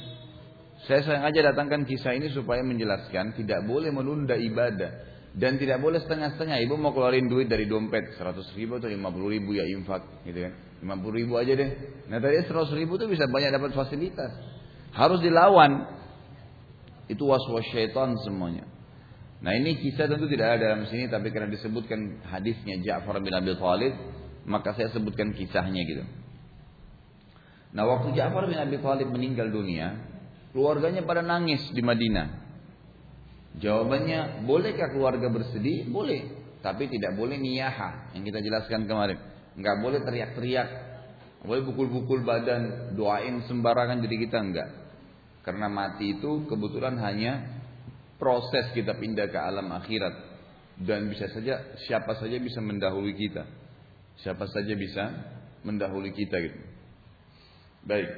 Saya 0.87 1.03
sengaja 1.03 1.53
datangkan 1.53 1.83
kisah 1.85 2.15
ini 2.15 2.31
supaya 2.31 2.63
menjelaskan 2.63 3.35
tidak 3.35 3.67
boleh 3.67 3.91
menunda 3.91 4.39
ibadah 4.39 4.91
dan 5.35 5.59
tidak 5.59 5.83
boleh 5.83 5.99
setengah-setengah. 6.01 6.63
Ibu 6.65 6.79
mau 6.79 6.95
keluarin 6.95 7.27
duit 7.27 7.51
dari 7.51 7.67
dompet 7.67 8.15
100 8.15 8.55
ribu 8.55 8.79
atau 8.79 8.87
50 8.87 9.35
ribu 9.35 9.59
ya 9.59 9.67
infak, 9.67 10.07
gitu 10.23 10.39
kan? 10.47 10.53
50 10.79 11.19
ribu 11.19 11.35
aja 11.35 11.53
deh. 11.59 11.71
Nah 12.07 12.23
tadi 12.23 12.47
100 12.47 12.79
ribu 12.79 12.95
tuh 12.95 13.11
bisa 13.11 13.27
banyak 13.27 13.51
dapat 13.51 13.75
fasilitas. 13.75 14.31
Harus 14.95 15.19
dilawan. 15.19 15.99
Itu 17.11 17.27
was-was 17.27 17.67
syaitan 17.75 18.15
semuanya. 18.23 18.69
Nah 19.39 19.55
ini 19.55 19.79
kisah 19.79 20.11
tentu 20.11 20.27
tidak 20.27 20.59
ada 20.59 20.75
dalam 20.75 20.87
sini 20.91 21.07
tapi 21.07 21.31
karena 21.31 21.47
disebutkan 21.51 22.27
hadisnya 22.27 22.83
Ja'far 22.83 23.23
bin 23.23 23.31
Abi 23.31 23.55
Thalib 23.55 23.95
maka 24.47 24.75
saya 24.75 24.91
sebutkan 24.91 25.31
kisahnya 25.31 25.83
gitu. 25.87 26.05
Nah 27.73 27.85
waktu 27.85 28.17
Ja'far 28.17 28.49
bin 28.49 28.57
Abi 28.57 28.81
Thalib 28.81 29.13
meninggal 29.13 29.53
dunia, 29.53 29.97
keluarganya 30.57 31.05
pada 31.05 31.21
nangis 31.21 31.61
di 31.73 31.85
Madinah. 31.85 32.49
Jawabannya, 33.59 34.47
bolehkah 34.47 34.95
keluarga 34.95 35.29
bersedih? 35.29 35.91
Boleh, 35.91 36.31
tapi 36.63 36.87
tidak 36.89 37.19
boleh 37.19 37.37
niyaha 37.37 38.15
yang 38.15 38.23
kita 38.23 38.39
jelaskan 38.41 38.87
kemarin. 38.87 39.19
Enggak 39.59 39.77
boleh 39.83 40.01
teriak-teriak, 40.07 40.69
boleh 41.43 41.63
pukul-pukul 41.67 42.23
badan, 42.23 42.95
doain 42.95 43.43
sembarangan 43.51 43.99
jadi 44.07 44.17
kita 44.29 44.39
enggak. 44.39 44.69
Karena 45.43 45.67
mati 45.67 46.15
itu 46.19 46.47
kebetulan 46.47 47.01
hanya 47.03 47.63
proses 48.21 48.71
kita 48.75 48.95
pindah 48.99 49.31
ke 49.33 49.39
alam 49.39 49.71
akhirat 49.75 50.15
dan 50.83 51.11
bisa 51.11 51.27
saja 51.35 51.75
siapa 51.87 52.15
saja 52.19 52.39
bisa 52.39 52.63
mendahului 52.63 53.15
kita. 53.15 53.43
Siapa 54.23 54.47
saja 54.51 54.75
bisa 54.75 55.05
mendahului 55.67 56.15
kita 56.15 56.37
gitu. 56.43 56.78
Baik. 57.89 58.11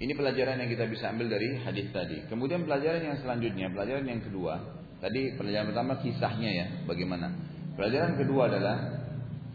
Ini 0.00 0.12
pelajaran 0.16 0.60
yang 0.64 0.70
kita 0.72 0.88
bisa 0.88 1.12
ambil 1.12 1.28
dari 1.28 1.60
hadis 1.60 1.92
tadi. 1.92 2.24
Kemudian 2.28 2.64
pelajaran 2.64 3.04
yang 3.04 3.16
selanjutnya, 3.20 3.68
pelajaran 3.68 4.04
yang 4.08 4.24
kedua. 4.24 4.54
Tadi 4.96 5.36
pelajaran 5.36 5.72
pertama 5.72 6.00
kisahnya 6.00 6.50
ya, 6.50 6.66
bagaimana. 6.88 7.36
Pelajaran 7.76 8.16
kedua 8.16 8.48
adalah 8.48 8.76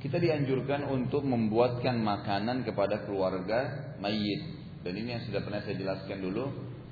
kita 0.02 0.22
dianjurkan 0.22 0.86
untuk 0.86 1.26
membuatkan 1.26 1.98
makanan 1.98 2.62
kepada 2.62 3.06
keluarga 3.06 3.94
mayit 4.02 4.62
dan 4.82 4.94
ini 4.98 5.18
yang 5.18 5.24
sudah 5.30 5.42
pernah 5.46 5.62
saya 5.62 5.78
jelaskan 5.78 6.20
dulu. 6.26 6.46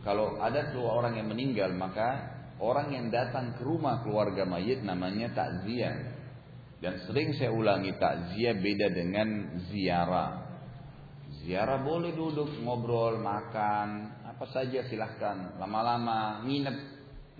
Kalau 0.05 0.37
ada 0.39 0.71
dua 0.71 0.95
orang 1.01 1.17
yang 1.19 1.27
meninggal, 1.27 1.73
maka 1.75 2.37
orang 2.61 2.93
yang 2.93 3.05
datang 3.09 3.57
ke 3.57 3.61
rumah 3.65 4.05
keluarga 4.05 4.45
mayit 4.45 4.85
namanya 4.85 5.33
takziah. 5.33 6.17
Dan 6.79 7.03
sering 7.03 7.35
saya 7.35 7.51
ulangi 7.51 7.91
takziah 7.99 8.55
beda 8.55 8.87
dengan 8.93 9.59
ziarah. 9.67 10.38
Ziarah 11.49 11.81
boleh 11.81 12.13
duduk, 12.13 12.61
ngobrol, 12.61 13.17
makan, 13.25 14.21
apa 14.21 14.45
saja 14.53 14.85
silahkan. 14.85 15.57
Lama-lama, 15.57 16.45
nginep, 16.45 16.77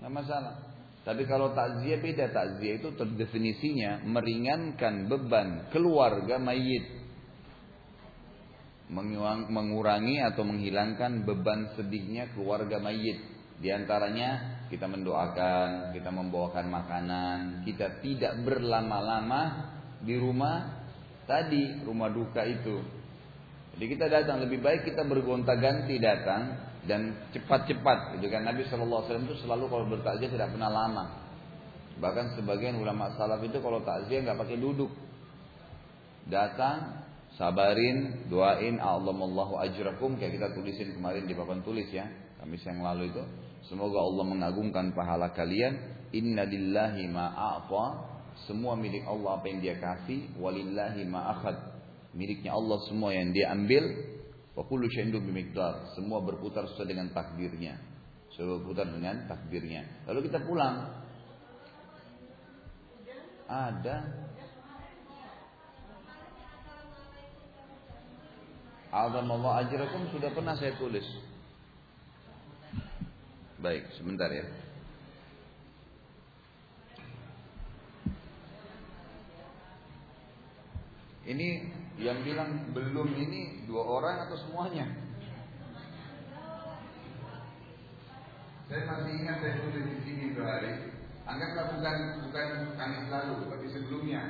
nggak 0.02 0.10
masalah. 0.10 0.66
Tapi 1.06 1.30
kalau 1.30 1.54
takziah 1.54 2.02
beda, 2.02 2.34
takziah 2.34 2.82
itu 2.82 2.90
terdefinisinya 2.98 4.02
meringankan 4.02 5.06
beban 5.06 5.70
keluarga 5.70 6.42
mayit 6.42 7.00
mengurangi 8.90 10.18
atau 10.18 10.42
menghilangkan 10.42 11.22
beban 11.22 11.78
sedihnya 11.78 12.34
keluarga 12.34 12.82
mayit. 12.82 13.22
Di 13.62 13.70
antaranya 13.70 14.66
kita 14.66 14.90
mendoakan, 14.90 15.94
kita 15.94 16.10
membawakan 16.10 16.66
makanan, 16.66 17.38
kita 17.62 18.02
tidak 18.02 18.42
berlama-lama 18.42 19.70
di 20.02 20.18
rumah 20.18 20.82
tadi, 21.30 21.86
rumah 21.86 22.10
duka 22.10 22.42
itu. 22.42 22.99
Jadi 23.80 23.96
kita 23.96 24.12
datang 24.12 24.44
lebih 24.44 24.60
baik 24.60 24.84
kita 24.92 25.08
bergonta-ganti 25.08 25.96
datang 25.96 26.68
dan 26.84 27.16
cepat-cepat. 27.32 28.20
Gitu 28.20 28.28
kan 28.28 28.44
Nabi 28.44 28.68
Shallallahu 28.68 29.08
Alaihi 29.08 29.08
Wasallam 29.08 29.26
itu 29.32 29.36
selalu 29.40 29.64
kalau 29.72 29.84
bertakziah 29.88 30.28
tidak 30.28 30.52
pernah 30.52 30.68
lama. 30.68 31.04
Bahkan 31.96 32.36
sebagian 32.36 32.76
ulama 32.76 33.16
salaf 33.16 33.40
itu 33.40 33.56
kalau 33.56 33.80
takziah 33.80 34.20
nggak 34.20 34.36
pakai 34.36 34.60
duduk, 34.60 34.92
datang 36.28 37.08
sabarin, 37.40 38.28
doain 38.28 38.76
Allahu 38.84 39.56
ajrakum 39.56 40.20
kayak 40.20 40.36
kita 40.36 40.48
tulisin 40.52 40.92
kemarin 41.00 41.24
di 41.24 41.32
papan 41.32 41.64
tulis 41.64 41.88
ya, 41.88 42.04
Kamis 42.36 42.60
yang 42.64 42.84
lalu 42.84 43.12
itu. 43.12 43.24
Semoga 43.68 44.00
Allah 44.00 44.24
mengagungkan 44.28 44.96
pahala 44.96 45.32
kalian. 45.36 45.76
Inna 46.16 46.48
lillahi 46.48 47.04
ma'afa. 47.08 47.84
Semua 48.48 48.76
milik 48.76 49.04
Allah 49.04 49.36
apa 49.36 49.46
yang 49.48 49.60
dia 49.60 49.76
kasih. 49.76 50.36
Walillahi 50.40 51.04
ma'akhad. 51.04 51.79
Miliknya 52.14 52.54
Allah 52.54 52.78
semua 52.90 53.14
yang 53.14 53.30
dia 53.30 53.54
ambil. 53.54 53.86
Semua 55.96 56.20
berputar 56.20 56.68
sesuai 56.68 56.88
dengan 56.90 57.08
takdirnya. 57.14 57.80
Semua 58.36 58.60
berputar 58.60 58.92
dengan 58.92 59.24
takdirnya. 59.24 60.04
Lalu 60.10 60.28
kita 60.28 60.42
pulang. 60.44 61.00
Ada 63.50 63.96
Allah 68.90 69.52
ajrakum 69.66 70.10
sudah 70.10 70.34
pernah 70.34 70.58
saya 70.58 70.74
tulis. 70.74 71.06
Baik, 73.62 73.86
sebentar 73.94 74.26
ya. 74.32 74.42
Ini 81.30 81.48
yang 82.00 82.24
bilang 82.24 82.72
belum 82.72 83.12
ini 83.12 83.68
dua 83.68 83.84
orang 83.84 84.16
atau 84.24 84.36
semuanya? 84.40 84.88
Saya 88.72 88.82
masih 88.88 89.12
ingat 89.20 89.36
saya 89.44 89.54
tulis 89.60 89.84
di 89.84 89.98
sini 90.06 90.24
dua 90.32 90.46
hari. 90.48 90.94
Anggaplah 91.28 91.76
bukan 91.76 91.96
bukan 92.26 92.46
Kamis 92.74 93.06
lalu, 93.12 93.36
tapi 93.52 93.66
sebelumnya. 93.68 94.20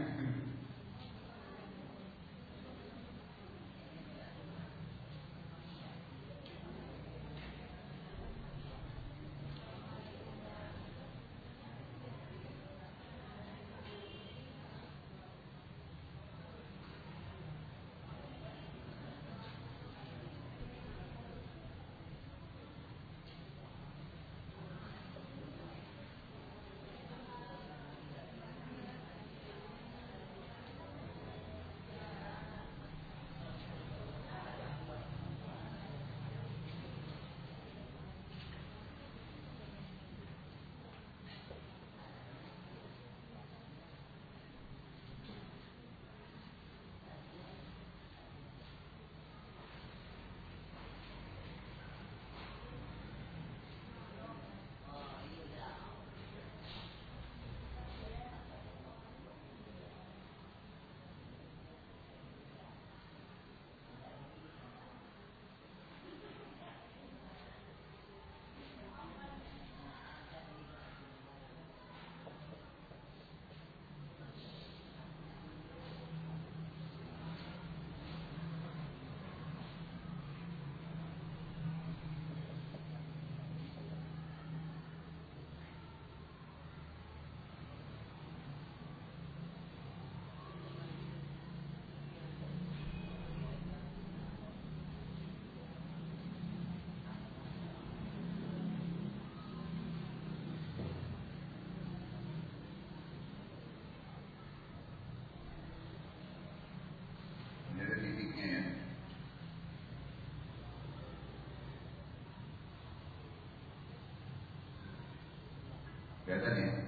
වැදගත්. 116.31 116.80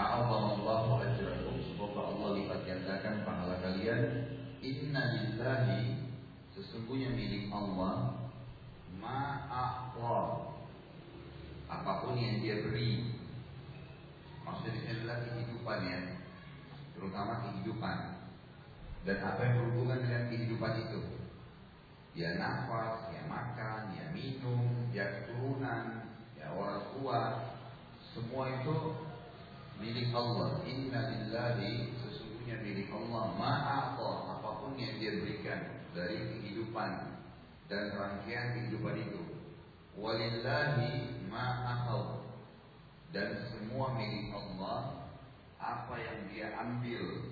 A'adhamallahu 0.00 0.96
ajrakum. 1.04 1.60
Semoga 1.60 2.00
Allah 2.08 2.28
lipat 2.40 2.60
gandakan 2.64 3.20
pahala 3.20 3.60
kalian. 3.60 4.32
Inna 4.64 5.02
lillahi 5.12 6.08
Sesungguhnya 6.56 7.12
milik 7.12 7.52
Allah 7.52 8.16
Ma'a'ta 8.96 10.20
Apa 11.68 11.92
pun 12.00 12.16
yang 12.16 12.40
dia 12.40 12.64
beri. 12.64 13.12
Maksudnya 14.40 14.88
adalah 14.88 15.20
kehidupan 15.20 15.78
ya. 15.84 16.00
Terutama 16.96 17.32
kehidupan. 17.44 17.96
Dan 19.04 19.16
apa 19.20 19.40
yang 19.44 19.54
berhubungan 19.60 20.00
dengan 20.00 20.22
kehidupan 20.32 20.72
itu? 20.80 21.00
Ya 22.16 22.40
nafas, 22.40 23.12
ya 23.12 23.22
makan, 23.28 23.96
ya 23.96 24.04
minum, 24.16 24.88
ya 24.96 25.04
keturunan, 25.12 26.08
ya 26.40 26.52
orang 26.56 26.88
tua. 26.96 27.20
Semua 28.10 28.50
itu 28.60 29.09
milik 29.80 30.12
Allah. 30.12 30.60
Inna 30.68 31.00
lillahi 31.08 31.96
sesungguhnya 31.96 32.60
milik 32.60 32.92
Allah. 32.92 33.32
Ma'ata 33.34 34.10
apa 34.38 34.50
pun 34.60 34.76
yang 34.76 35.00
dia 35.00 35.18
berikan 35.24 35.80
dari 35.96 36.20
kehidupan 36.36 37.16
dan 37.66 37.96
rangkaian 37.96 38.54
kehidupan 38.60 38.94
itu. 39.00 39.22
Walillahi 39.96 41.24
ma'akhad 41.26 42.28
dan 43.10 43.42
semua 43.50 43.96
milik 43.98 44.30
Allah 44.30 45.10
apa 45.58 45.94
yang 45.98 46.18
dia 46.30 46.54
ambil 46.56 47.26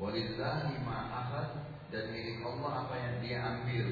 Walillahi 0.00 0.80
ma'akhad 0.80 1.79
dan 1.90 2.14
milik 2.14 2.38
Allah 2.46 2.86
apa 2.86 2.94
yang 2.94 3.14
dia 3.18 3.38
ambil. 3.42 3.86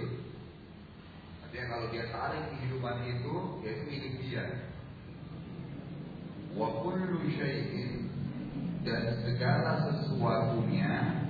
Artinya 1.43 1.67
kalau 1.67 1.87
dia 1.91 2.05
tarik 2.15 2.45
kehidupan 2.55 2.97
itu, 3.11 3.35
yaitu 3.67 3.85
milik 3.91 4.15
dia. 4.23 4.45
Wa 6.55 6.83
kullu 6.83 7.27
syai'in 7.27 8.07
dan 8.87 9.03
segala 9.27 9.91
sesuatunya 9.91 11.27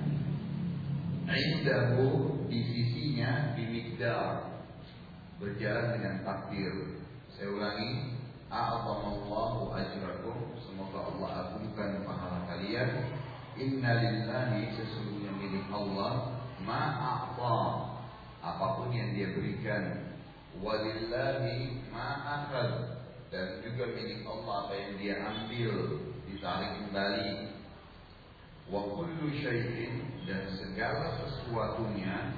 indahu 1.29 2.41
di 2.49 2.59
sisinya 2.65 3.53
bimikdar 3.53 4.61
berjalan 5.41 5.97
dengan 5.97 6.15
takdir. 6.25 7.01
Saya 7.33 7.49
ulangi, 7.49 8.19
a'zamallahu 8.51 9.71
ajrakum, 9.73 10.53
semoga 10.61 11.13
Allah 11.13 11.31
agungkan 11.47 12.03
pahala 12.05 12.45
kalian. 12.49 12.89
Inna 13.59 13.91
lillahi 13.99 14.71
sesungguhnya 14.75 15.35
milik 15.35 15.67
Allah 15.71 16.38
ma'a'ta 16.69 17.57
apa 18.45 18.65
pun 18.77 18.93
yang 18.93 19.17
dia 19.17 19.33
berikan 19.33 20.13
walillahi 20.61 21.89
ma'akhad. 21.89 23.01
Dan 23.29 23.61
juga 23.61 23.93
milik 23.93 24.25
Allah 24.25 24.65
apa 24.65 24.73
yang 24.73 24.93
dia 24.97 25.15
ambil 25.21 25.73
ditarik 26.29 26.71
kembali. 26.81 27.33
Wa 28.69 28.85
kullu 28.85 29.33
syai'in 29.33 30.25
dan 30.29 30.49
segala 30.53 31.17
sesuatunya 31.25 32.37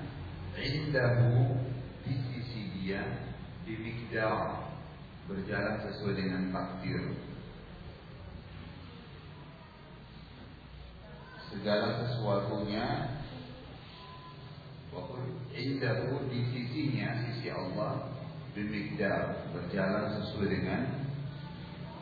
indahu 0.56 1.60
di 2.04 2.16
sisi 2.28 2.62
dia 2.76 3.04
di 3.64 3.76
mikdar 3.80 4.68
berjalan 5.32 5.80
sesuai 5.88 6.14
dengan 6.16 6.44
takdir. 6.52 7.04
Segala 11.52 12.04
sesuatunya 12.04 12.88
Indahu 15.52 16.32
di 16.32 16.42
sisinya, 16.52 17.28
sisi 17.28 17.48
Allah 17.52 18.12
Bimikdar 18.52 19.52
Berjalan 19.56 20.20
sesuai 20.20 20.48
dengan 20.52 20.82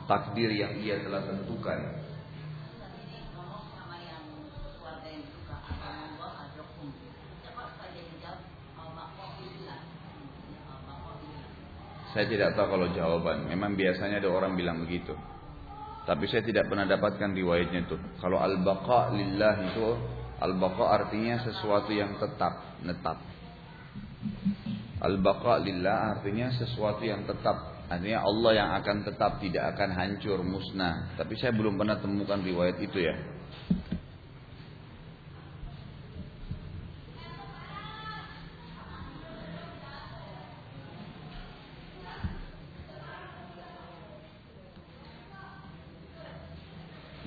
Takdir 0.10 0.49
yang 0.49 0.73
ia 0.82 0.97
telah 1.06 1.21
tentukan 1.28 1.99
Saya 12.10 12.25
tidak 12.25 12.58
tahu 12.58 12.73
kalau 12.73 12.88
jawaban. 12.89 13.45
Memang 13.45 13.78
biasanya 13.78 14.17
ada 14.17 14.34
orang 14.34 14.58
bilang 14.58 14.82
begitu. 14.82 15.13
Tapi 16.10 16.25
saya 16.25 16.41
tidak 16.41 16.65
pernah 16.65 16.89
dapatkan 16.89 17.38
riwayatnya 17.38 17.86
itu. 17.86 17.95
Kalau 18.17 18.41
al-baqa 18.41 19.13
lillah 19.13 19.69
itu 19.69 19.88
Al-baqa 20.39 20.86
artinya 20.88 21.43
sesuatu 21.43 21.91
yang 21.91 22.15
tetap, 22.15 22.80
netap. 22.84 23.19
Al-baqa 24.99 25.60
lillah 25.60 26.15
artinya 26.15 26.47
sesuatu 26.56 27.04
yang 27.04 27.28
tetap. 27.28 27.88
Artinya 27.91 28.23
Allah 28.23 28.52
yang 28.56 28.69
akan 28.80 28.97
tetap 29.04 29.43
tidak 29.43 29.75
akan 29.75 29.91
hancur, 29.95 30.39
musnah. 30.43 31.15
Tapi 31.19 31.36
saya 31.36 31.52
belum 31.52 31.75
pernah 31.75 31.99
temukan 31.99 32.39
riwayat 32.39 32.80
itu 32.80 33.04
ya. 33.04 33.15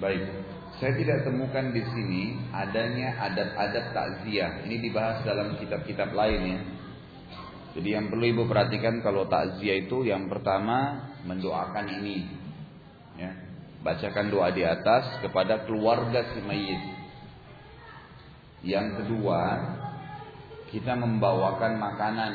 Baik. 0.02 0.41
Saya 0.82 0.98
tidak 0.98 1.22
temukan 1.22 1.70
di 1.70 1.78
sini 1.94 2.42
adanya 2.50 3.14
adab-adab 3.30 3.94
takziah. 3.94 4.66
Ini 4.66 4.82
dibahas 4.82 5.22
dalam 5.22 5.54
kitab-kitab 5.54 6.10
lain 6.10 6.40
ya. 6.42 6.60
Jadi 7.78 7.88
yang 7.94 8.10
perlu 8.10 8.26
ibu 8.26 8.50
perhatikan 8.50 8.98
kalau 8.98 9.30
takziah 9.30 9.78
itu 9.78 10.02
yang 10.02 10.26
pertama 10.26 11.06
mendoakan 11.22 11.86
ini, 12.02 12.26
ya. 13.14 13.30
bacakan 13.86 14.26
doa 14.34 14.50
di 14.50 14.66
atas 14.66 15.22
kepada 15.22 15.62
keluarga 15.70 16.34
si 16.34 16.42
mayit. 16.42 16.82
Yang 18.66 19.06
kedua 19.06 19.40
kita 20.74 20.98
membawakan 20.98 21.78
makanan, 21.78 22.34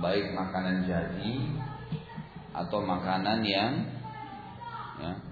baik 0.00 0.32
makanan 0.32 0.88
jadi 0.88 1.36
atau 2.56 2.80
makanan 2.80 3.44
yang 3.44 3.72
ya, 5.04 5.29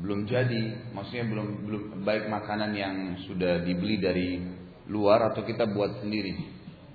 belum 0.00 0.24
jadi, 0.24 0.92
maksudnya 0.96 1.28
belum 1.28 1.48
belum 1.68 1.82
baik 2.08 2.32
makanan 2.32 2.72
yang 2.72 2.96
sudah 3.28 3.60
dibeli 3.60 4.00
dari 4.00 4.40
luar 4.88 5.28
atau 5.32 5.44
kita 5.44 5.68
buat 5.68 6.00
sendiri. 6.00 6.40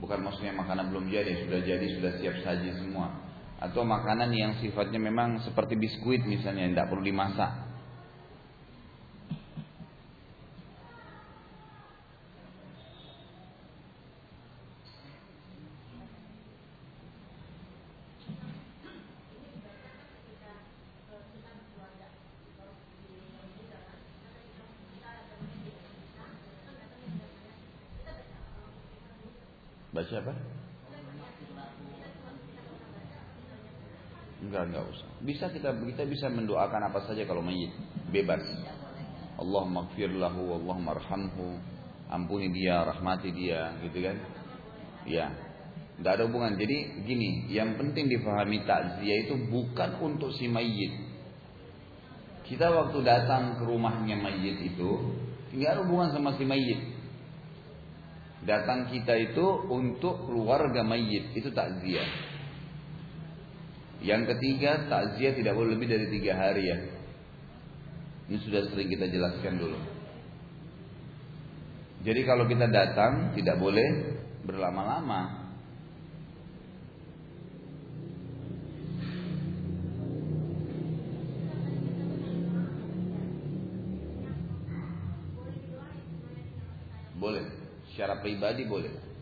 Bukan 0.01 0.25
maksudnya 0.25 0.57
makanan 0.57 0.89
belum 0.89 1.13
jadi, 1.13 1.45
sudah 1.45 1.59
jadi, 1.61 1.85
sudah 2.01 2.11
siap 2.17 2.35
saji 2.41 2.73
semua. 2.81 3.13
Atau 3.61 3.85
makanan 3.87 4.33
yang 4.33 4.57
sifatnya 4.59 4.99
memang 4.99 5.39
seperti 5.45 5.77
biskuit 5.77 6.25
misalnya, 6.25 6.65
tidak 6.67 6.87
perlu 6.91 7.05
dimasak. 7.05 7.64
Baca 30.15 30.31
apa? 30.31 30.35
Enggak, 34.47 34.63
enggak 34.71 34.83
usah. 34.95 35.09
Bisa 35.27 35.45
kita 35.51 35.75
kita 35.75 36.03
bisa 36.07 36.31
mendoakan 36.31 36.87
apa 36.87 37.03
saja 37.03 37.27
kalau 37.27 37.43
mayit, 37.43 37.75
bebas. 38.15 38.39
Allahumma 39.35 39.91
gfir 39.91 40.15
lahu, 40.15 40.55
Allahumma 40.55 40.95
arhamhu. 40.95 41.59
Ampuni 42.07 42.47
dia, 42.55 42.87
rahmati 42.87 43.33
dia, 43.35 43.75
gitu 43.83 43.99
kan? 43.99 44.15
Ya. 45.03 45.35
Enggak 45.99 46.21
ada 46.21 46.23
hubungan. 46.31 46.55
Jadi 46.55 47.03
gini, 47.03 47.51
yang 47.51 47.75
penting 47.75 48.07
difahami 48.07 48.63
takziah 48.63 49.27
itu 49.27 49.35
bukan 49.51 49.99
untuk 49.99 50.31
si 50.31 50.47
mayit. 50.47 50.95
Kita 52.47 52.71
waktu 52.71 53.03
datang 53.03 53.59
ke 53.59 53.67
rumahnya 53.67 54.15
mayit 54.15 54.63
itu, 54.63 55.11
enggak 55.51 55.75
ada 55.75 55.79
hubungan 55.83 56.15
sama 56.15 56.39
si 56.39 56.47
mayit. 56.47 56.94
Datang 58.45 58.93
kita 58.93 59.13
itu 59.17 59.45
untuk 59.73 60.29
keluarga 60.29 60.85
mayit, 60.85 61.33
itu 61.33 61.49
takziah. 61.49 62.05
Yang 64.05 64.37
ketiga, 64.37 64.85
takziah 64.85 65.33
tidak 65.33 65.57
boleh 65.57 65.73
lebih 65.73 65.89
dari 65.89 66.07
tiga 66.13 66.37
hari 66.37 66.63
ya. 66.69 66.77
Ini 68.29 68.37
sudah 68.41 68.69
sering 68.69 68.89
kita 68.89 69.09
jelaskan 69.09 69.57
dulu. 69.57 69.79
Jadi 72.05 72.21
kalau 72.21 72.45
kita 72.45 72.69
datang 72.69 73.33
tidak 73.33 73.57
boleh 73.57 74.17
berlama-lama. 74.45 75.44
Secara 87.95 88.19
pribadi 88.19 88.67
boleh. 88.67 89.15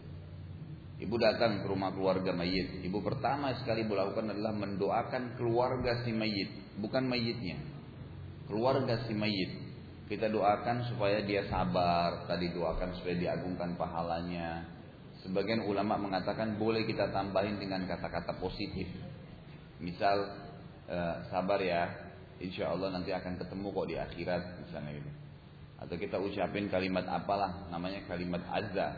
Ibu 0.97 1.15
datang 1.21 1.61
ke 1.61 1.69
rumah 1.69 1.93
keluarga 1.93 2.33
mayit. 2.33 2.81
Ibu 2.81 3.05
pertama 3.05 3.53
sekali 3.61 3.85
ibu 3.85 3.93
lakukan 3.93 4.33
adalah 4.33 4.57
mendoakan 4.57 5.37
keluarga 5.37 6.01
si 6.01 6.09
mayit, 6.09 6.49
bukan 6.81 7.05
mayitnya 7.05 7.73
keluarga 8.47 9.01
si 9.07 9.13
mayit. 9.15 9.51
Kita 10.05 10.29
doakan 10.29 10.93
supaya 10.93 11.23
dia 11.23 11.47
sabar, 11.47 12.27
tadi 12.27 12.51
doakan 12.51 12.93
supaya 12.99 13.15
diagungkan 13.17 13.73
pahalanya. 13.79 14.67
Sebagian 15.23 15.63
ulama 15.63 15.95
mengatakan 15.95 16.59
boleh 16.59 16.83
kita 16.83 17.09
tambahin 17.15 17.55
dengan 17.57 17.87
kata-kata 17.87 18.35
positif. 18.37 18.85
Misal 19.79 20.27
e, 20.91 20.97
sabar 21.31 21.57
ya, 21.63 21.87
insya 22.43 22.75
Allah 22.75 22.91
nanti 22.91 23.15
akan 23.15 23.39
ketemu 23.39 23.67
kok 23.71 23.87
di 23.87 23.95
akhirat 23.95 24.43
misalnya 24.67 24.91
gitu. 24.99 25.11
Atau 25.83 25.99
kita 25.99 26.15
ucapin 26.15 26.71
kalimat 26.71 27.03
apalah, 27.11 27.67
namanya 27.67 27.99
kalimat 28.07 28.39
azza. 28.47 28.95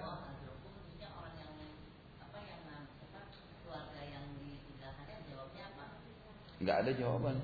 Enggak 6.62 6.78
ada 6.82 6.92
jawaban. 6.98 7.36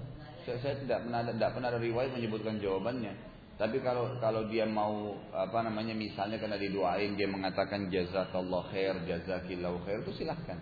Saya, 0.46 0.58
saya 0.62 0.76
tidak 0.82 1.06
pernah 1.06 1.22
tidak 1.26 1.52
pernah 1.54 1.68
ada 1.70 1.80
riwayat 1.82 2.12
menyebutkan 2.18 2.58
jawabannya. 2.58 3.14
Tapi 3.62 3.78
kalau 3.86 4.18
kalau 4.18 4.50
dia 4.50 4.66
mau 4.66 5.14
apa 5.30 5.62
namanya 5.62 5.94
misalnya 5.94 6.42
karena 6.42 6.58
didoain 6.58 7.14
dia 7.14 7.30
mengatakan 7.30 7.94
jazakallah 7.94 8.66
khair, 8.74 8.98
jazakillahu 9.06 9.86
khair 9.86 10.02
itu 10.02 10.26
silahkan. 10.26 10.58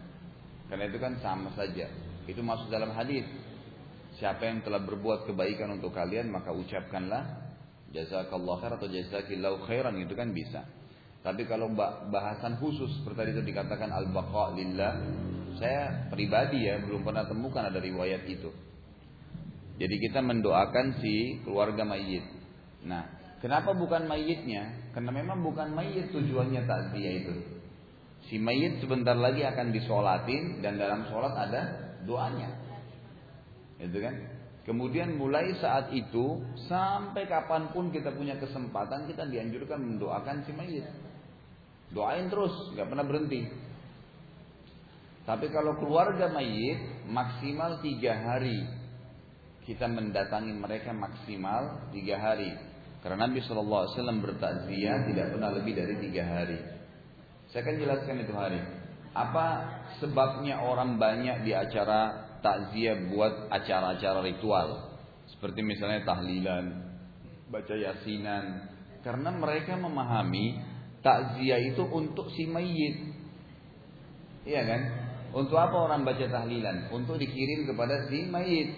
Karena 0.67 0.91
itu 0.91 0.97
kan 0.99 1.15
sama 1.23 1.55
saja. 1.55 1.87
Itu 2.27 2.43
masuk 2.43 2.67
dalam 2.67 2.91
hadis. 2.91 3.23
Siapa 4.19 4.43
yang 4.43 4.59
telah 4.67 4.83
berbuat 4.83 5.31
kebaikan 5.31 5.79
untuk 5.79 5.95
kalian 5.95 6.27
maka 6.27 6.51
ucapkanlah 6.51 7.48
jazakallah 7.93 8.55
khair 8.61 8.73
atau 8.77 8.87
jazakillahu 8.89 9.65
khairan 9.65 9.95
itu 9.97 10.13
kan 10.13 10.29
bisa. 10.33 10.65
Tapi 11.19 11.43
kalau 11.51 11.75
bahasan 12.09 12.55
khusus 12.63 12.87
seperti 13.01 13.35
itu 13.35 13.43
dikatakan 13.43 13.91
al-baqa 13.91 14.55
lillah, 14.55 14.93
saya 15.59 16.07
pribadi 16.07 16.63
ya 16.63 16.79
belum 16.79 17.03
pernah 17.03 17.27
temukan 17.27 17.67
ada 17.67 17.75
riwayat 17.81 18.23
itu. 18.23 18.47
Jadi 19.79 19.95
kita 19.99 20.23
mendoakan 20.23 20.99
si 21.03 21.43
keluarga 21.43 21.83
mayit. 21.83 22.23
Nah, 22.83 23.03
kenapa 23.43 23.75
bukan 23.75 24.07
mayitnya? 24.07 24.91
Karena 24.95 25.11
memang 25.11 25.43
bukan 25.43 25.71
mayit 25.71 26.11
tujuannya 26.11 26.63
takziah 26.67 27.13
itu. 27.23 27.35
Si 28.31 28.35
mayit 28.39 28.83
sebentar 28.83 29.15
lagi 29.15 29.43
akan 29.43 29.71
disolatin 29.71 30.59
dan 30.63 30.79
dalam 30.79 31.07
sholat 31.07 31.35
ada 31.35 31.61
doanya. 32.03 32.59
Itu 33.79 33.99
kan? 34.03 34.38
Kemudian 34.69 35.17
mulai 35.17 35.57
saat 35.57 35.89
itu 35.97 36.45
sampai 36.69 37.25
kapan 37.25 37.73
pun 37.73 37.89
kita 37.89 38.13
punya 38.13 38.37
kesempatan 38.37 39.09
kita 39.09 39.25
dianjurkan 39.25 39.81
mendoakan 39.81 40.45
si 40.45 40.53
mayit. 40.53 40.85
Doain 41.89 42.29
terus, 42.29 42.53
nggak 42.77 42.85
pernah 42.85 43.01
berhenti. 43.01 43.49
Tapi 45.25 45.49
kalau 45.49 45.73
keluarga 45.81 46.29
mayit 46.29 47.01
maksimal 47.09 47.81
tiga 47.81 48.13
hari 48.13 48.61
kita 49.65 49.89
mendatangi 49.89 50.53
mereka 50.53 50.93
maksimal 50.93 51.89
tiga 51.89 52.21
hari. 52.21 52.53
Karena 53.01 53.25
Nabi 53.25 53.41
Shallallahu 53.41 53.81
Alaihi 53.89 53.93
Wasallam 53.97 54.19
bertakziah 54.21 54.97
tidak 55.09 55.33
pernah 55.33 55.49
lebih 55.49 55.73
dari 55.73 55.97
tiga 55.97 56.29
hari. 56.29 56.61
Saya 57.49 57.65
akan 57.65 57.75
jelaskan 57.81 58.21
itu 58.21 58.33
hari. 58.37 58.61
Apa 59.17 59.47
sebabnya 59.97 60.61
orang 60.61 61.01
banyak 61.01 61.41
di 61.41 61.57
acara 61.57 62.28
takziah 62.43 62.97
buat 63.11 63.47
acara-acara 63.53 64.19
ritual, 64.25 64.97
seperti 65.31 65.63
misalnya 65.63 66.03
tahlilan, 66.03 66.65
baca 67.47 67.75
yasinan, 67.75 68.69
karena 68.99 69.31
mereka 69.31 69.79
memahami 69.79 70.59
takziah 70.99 71.59
itu 71.63 71.83
untuk 71.87 72.27
si 72.35 72.43
mayit. 72.43 73.15
Iya 74.43 74.61
kan? 74.67 74.81
Untuk 75.31 75.55
apa 75.55 75.87
orang 75.87 76.03
baca 76.03 76.25
tahlilan? 76.25 76.91
Untuk 76.91 77.15
dikirim 77.15 77.69
kepada 77.69 78.11
si 78.11 78.27
mayit. 78.27 78.69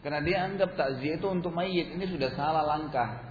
Karena 0.00 0.24
dia 0.24 0.48
anggap 0.48 0.74
takziah 0.74 1.20
itu 1.20 1.28
untuk 1.30 1.54
mayit. 1.54 1.92
Ini 1.94 2.06
sudah 2.10 2.34
salah 2.34 2.66
langkah. 2.66 3.29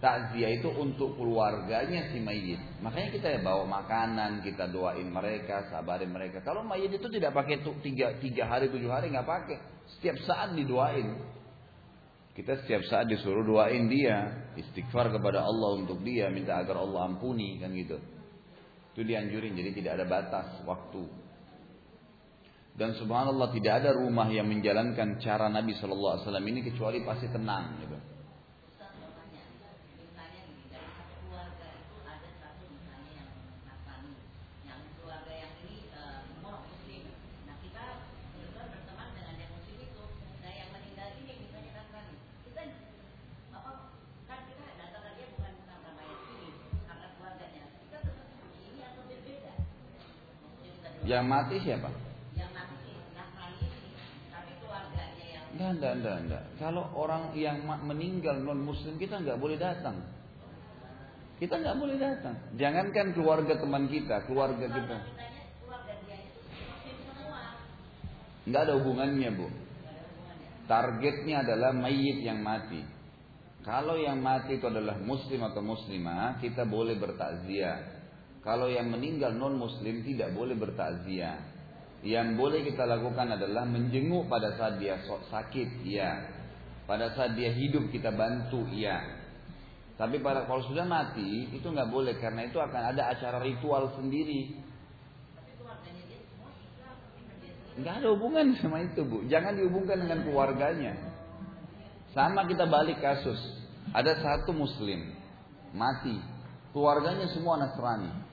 Takziah 0.00 0.56
itu 0.56 0.72
untuk 0.80 1.12
keluarganya 1.20 2.08
si 2.08 2.24
mayit. 2.24 2.56
Makanya 2.80 3.12
kita 3.12 3.26
ya 3.36 3.40
bawa 3.44 3.68
makanan, 3.68 4.40
kita 4.40 4.72
doain 4.72 5.04
mereka, 5.04 5.68
sabarin 5.68 6.08
mereka. 6.08 6.40
Kalau 6.40 6.64
mayit 6.64 6.88
itu 6.88 7.04
tidak 7.12 7.36
pakai 7.36 7.60
tiga, 7.84 8.16
tiga 8.16 8.48
hari, 8.48 8.72
tujuh 8.72 8.88
hari, 8.88 9.12
nggak 9.12 9.28
pakai. 9.28 9.60
Setiap 9.96 10.16
saat 10.24 10.56
didoain. 10.56 11.20
Kita 12.32 12.64
setiap 12.64 12.80
saat 12.88 13.12
disuruh 13.12 13.44
doain 13.44 13.92
dia. 13.92 14.48
Istighfar 14.56 15.12
kepada 15.12 15.44
Allah 15.44 15.76
untuk 15.76 16.00
dia. 16.00 16.32
Minta 16.32 16.56
agar 16.56 16.80
Allah 16.80 17.04
ampuni. 17.04 17.60
kan 17.60 17.68
gitu. 17.76 18.00
Itu 18.96 19.04
dianjurin. 19.04 19.52
Jadi 19.52 19.70
tidak 19.84 20.00
ada 20.00 20.06
batas 20.08 20.48
waktu. 20.64 21.04
Dan 22.72 22.96
subhanallah 22.96 23.52
tidak 23.52 23.84
ada 23.84 23.92
rumah 23.92 24.32
yang 24.32 24.48
menjalankan 24.48 25.20
cara 25.20 25.52
Nabi 25.52 25.76
Shallallahu 25.76 26.12
Alaihi 26.16 26.24
Wasallam 26.24 26.46
ini 26.48 26.60
kecuali 26.64 27.04
pasti 27.04 27.28
tenang. 27.28 27.84
Gitu. 27.84 28.19
Yang 51.20 51.28
mati 51.28 51.56
siapa? 51.60 51.88
Enggak, 55.52 55.70
enggak, 55.76 55.92
enggak, 56.00 56.16
enggak. 56.24 56.44
Kalau 56.56 56.88
orang 56.96 57.36
yang 57.36 57.60
meninggal 57.84 58.40
non 58.40 58.64
muslim 58.64 58.96
kita 58.96 59.20
nggak 59.20 59.36
boleh 59.36 59.60
datang. 59.60 60.00
Kita 61.36 61.60
nggak 61.60 61.76
boleh 61.76 62.00
datang. 62.00 62.40
Jangankan 62.56 63.12
keluarga 63.12 63.60
teman 63.60 63.92
kita, 63.92 64.24
keluarga 64.24 64.64
kita. 64.64 64.96
Nggak 68.48 68.62
ada 68.64 68.74
hubungannya 68.80 69.30
bu. 69.36 69.52
Targetnya 70.64 71.44
adalah 71.44 71.76
mayit 71.76 72.24
yang 72.24 72.40
mati. 72.40 72.80
Kalau 73.60 74.00
yang 74.00 74.24
mati 74.24 74.56
itu 74.56 74.64
adalah 74.64 74.96
muslim 74.96 75.44
atau 75.44 75.60
muslimah, 75.60 76.40
kita 76.40 76.64
boleh 76.64 76.96
bertakziah. 76.96 77.99
Kalau 78.40 78.72
yang 78.72 78.88
meninggal 78.88 79.36
non 79.36 79.60
muslim 79.60 80.00
tidak 80.00 80.32
boleh 80.32 80.56
bertakziah. 80.56 81.36
Yang 82.00 82.40
boleh 82.40 82.60
kita 82.64 82.88
lakukan 82.88 83.36
adalah 83.36 83.68
menjenguk 83.68 84.24
pada 84.24 84.56
saat 84.56 84.80
dia 84.80 84.96
sakit, 85.04 85.84
ya. 85.84 86.10
Pada 86.88 87.12
saat 87.12 87.36
dia 87.36 87.52
hidup 87.52 87.92
kita 87.92 88.08
bantu, 88.08 88.64
ya. 88.72 89.20
Tapi 90.00 90.16
pada 90.24 90.48
kalau 90.48 90.64
sudah 90.64 90.88
mati 90.88 91.52
itu 91.52 91.68
nggak 91.68 91.92
boleh 91.92 92.16
karena 92.16 92.48
itu 92.48 92.56
akan 92.56 92.96
ada 92.96 93.12
acara 93.12 93.36
ritual 93.44 93.92
sendiri. 94.00 94.56
Nggak 97.76 97.94
ada 98.00 98.08
hubungan 98.16 98.52
sama 98.64 98.80
itu 98.80 99.04
bu. 99.04 99.28
Jangan 99.28 99.60
dihubungkan 99.60 100.00
dengan 100.00 100.24
keluarganya. 100.24 100.96
Sama 102.16 102.48
kita 102.48 102.64
balik 102.64 102.96
kasus. 103.04 103.36
Ada 103.92 104.24
satu 104.24 104.56
muslim 104.56 105.12
mati, 105.76 106.16
keluarganya 106.72 107.28
semua 107.36 107.60
Nasrani. 107.60 108.29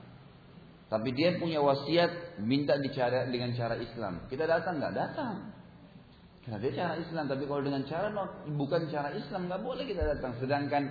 Tapi 0.88 1.12
dia 1.12 1.36
punya 1.36 1.60
wasiat 1.60 2.40
minta 2.40 2.80
dicara 2.80 3.28
dengan 3.28 3.52
cara 3.52 3.76
Islam. 3.76 4.24
Kita 4.32 4.48
datang 4.48 4.80
nggak 4.80 4.96
datang. 4.96 5.34
Karena 6.48 6.64
dia 6.64 6.72
cara 6.80 6.94
Islam, 6.96 7.28
tapi 7.28 7.44
kalau 7.44 7.60
dengan 7.60 7.84
cara 7.84 8.08
bukan 8.48 8.88
cara 8.88 9.12
Islam 9.12 9.52
nggak 9.52 9.60
boleh 9.60 9.84
kita 9.84 10.00
datang. 10.00 10.32
Sedangkan 10.40 10.82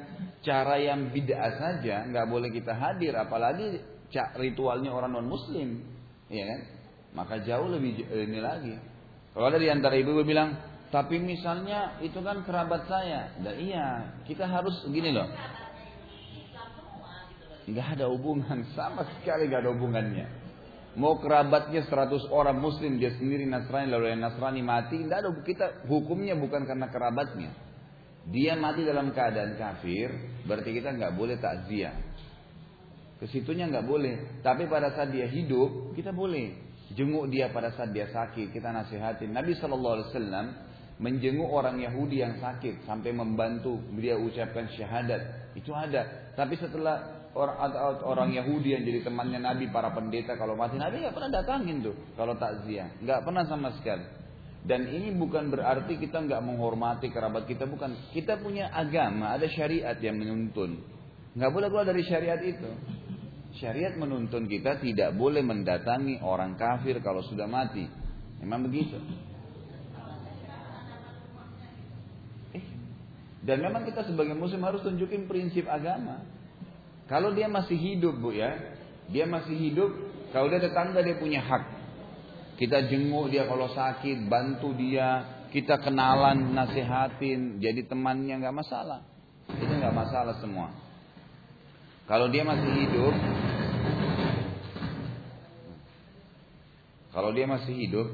cara 0.46 0.78
yang 0.78 1.10
bid'ah 1.10 1.58
saja 1.58 2.06
nggak 2.14 2.30
boleh 2.30 2.54
kita 2.54 2.78
hadir, 2.78 3.18
apalagi 3.18 3.82
ritualnya 4.38 4.94
orang 4.94 5.18
non 5.18 5.26
Muslim, 5.26 5.82
ya 6.30 6.46
kan? 6.46 6.62
Maka 7.18 7.42
jauh 7.42 7.74
lebih 7.74 8.06
ini 8.06 8.38
lagi. 8.38 8.78
Kalau 9.34 9.50
ada 9.50 9.58
di 9.58 9.66
antara 9.66 9.98
ibu 9.98 10.14
bilang, 10.22 10.54
tapi 10.94 11.18
misalnya 11.18 11.98
itu 12.06 12.22
kan 12.22 12.46
kerabat 12.46 12.86
saya, 12.86 13.34
nah 13.42 13.58
iya 13.58 14.14
kita 14.30 14.46
harus 14.46 14.78
gini 14.94 15.10
loh. 15.10 15.26
Nggak 17.68 18.00
ada 18.00 18.06
hubungan, 18.08 18.64
sama 18.72 19.04
sekali 19.20 19.52
nggak 19.52 19.62
ada 19.68 19.72
hubungannya. 19.76 20.28
Mau 20.98 21.20
kerabatnya 21.22 21.86
100 21.86 22.32
orang 22.34 22.58
muslim, 22.58 22.98
dia 22.98 23.14
sendiri 23.14 23.46
Nasrani, 23.46 23.92
lalu 23.92 24.16
yang 24.16 24.24
Nasrani 24.24 24.64
mati, 24.66 24.98
nggak 24.98 25.20
ada 25.20 25.30
kita 25.46 25.66
hukumnya 25.86 26.34
bukan 26.34 26.64
karena 26.66 26.88
kerabatnya. 26.90 27.52
Dia 28.28 28.56
mati 28.56 28.82
dalam 28.84 29.12
keadaan 29.12 29.60
kafir, 29.60 30.10
berarti 30.48 30.74
kita 30.74 30.96
nggak 30.96 31.14
boleh 31.14 31.38
takziah. 31.38 31.96
Ke 33.18 33.26
situnya 33.30 33.66
nggak 33.68 33.86
boleh. 33.88 34.42
Tapi 34.46 34.70
pada 34.70 34.94
saat 34.94 35.10
dia 35.10 35.26
hidup, 35.26 35.96
kita 35.98 36.14
boleh 36.14 36.54
jenguk 36.94 37.28
dia 37.34 37.50
pada 37.50 37.74
saat 37.74 37.90
dia 37.92 38.08
sakit. 38.14 38.54
Kita 38.54 38.70
nasihatin. 38.70 39.34
Nabi 39.34 39.58
Shallallahu 39.58 39.96
Alaihi 39.98 40.10
Wasallam 40.14 40.46
menjenguk 40.98 41.50
orang 41.50 41.82
Yahudi 41.82 42.22
yang 42.22 42.38
sakit 42.38 42.86
sampai 42.86 43.14
membantu 43.14 43.82
dia 43.98 44.18
ucapkan 44.18 44.70
syahadat. 44.70 45.54
Itu 45.58 45.74
ada. 45.74 46.34
Tapi 46.38 46.62
setelah 46.62 47.17
orang 47.38 47.58
orang 48.02 48.30
Yahudi 48.34 48.74
yang 48.74 48.84
jadi 48.84 49.06
temannya 49.06 49.38
Nabi 49.38 49.70
para 49.70 49.94
pendeta. 49.94 50.34
Kalau 50.34 50.58
mati 50.58 50.82
Nabi 50.82 51.06
nggak 51.06 51.14
pernah 51.14 51.32
datangin 51.32 51.86
tuh. 51.86 51.96
Kalau 52.18 52.34
takziah. 52.34 52.90
Nggak 53.00 53.22
pernah 53.22 53.44
sama 53.46 53.70
sekali. 53.78 54.06
Dan 54.68 54.90
ini 54.90 55.14
bukan 55.16 55.54
berarti 55.54 55.96
kita 56.02 56.26
nggak 56.26 56.42
menghormati 56.42 57.14
kerabat 57.14 57.46
kita. 57.46 57.70
Bukan. 57.70 58.12
Kita 58.12 58.42
punya 58.42 58.74
agama 58.74 59.38
ada 59.38 59.46
syariat 59.46 59.96
yang 60.02 60.18
menuntun. 60.18 60.82
Nggak 61.38 61.52
boleh 61.54 61.68
keluar 61.70 61.86
dari 61.86 62.04
syariat 62.04 62.42
itu. 62.42 62.70
Syariat 63.62 63.94
menuntun 63.94 64.50
kita 64.50 64.82
tidak 64.82 65.14
boleh 65.14 65.46
mendatangi 65.46 66.20
orang 66.26 66.58
kafir 66.58 66.98
kalau 67.06 67.22
sudah 67.22 67.46
mati. 67.46 67.86
Memang 68.42 68.66
begitu? 68.70 68.98
Eh, 72.54 72.66
dan 73.42 73.58
memang 73.66 73.82
kita 73.86 74.06
sebagai 74.06 74.38
muslim 74.38 74.62
harus 74.62 74.86
tunjukin 74.86 75.26
prinsip 75.26 75.66
agama 75.66 76.37
kalau 77.08 77.32
dia 77.32 77.48
masih 77.48 77.80
hidup 77.80 78.20
bu 78.20 78.36
ya, 78.36 78.52
dia 79.08 79.24
masih 79.24 79.56
hidup. 79.56 79.92
Kalau 80.36 80.52
dia 80.52 80.60
tetangga 80.60 81.00
dia 81.00 81.16
punya 81.16 81.40
hak. 81.40 81.64
Kita 82.60 82.84
jenguk 82.92 83.32
dia 83.32 83.48
kalau 83.48 83.72
sakit, 83.72 84.28
bantu 84.28 84.76
dia, 84.76 85.24
kita 85.56 85.80
kenalan, 85.80 86.52
nasihatin, 86.52 87.64
jadi 87.64 87.88
temannya 87.88 88.44
nggak 88.44 88.56
masalah. 88.56 89.08
Itu 89.48 89.72
nggak 89.72 89.96
masalah 89.96 90.36
semua. 90.44 90.76
Kalau 92.08 92.28
dia 92.28 92.44
masih 92.44 92.72
hidup, 92.88 93.16
kalau 97.16 97.30
dia 97.32 97.46
masih 97.48 97.74
hidup, 97.78 98.08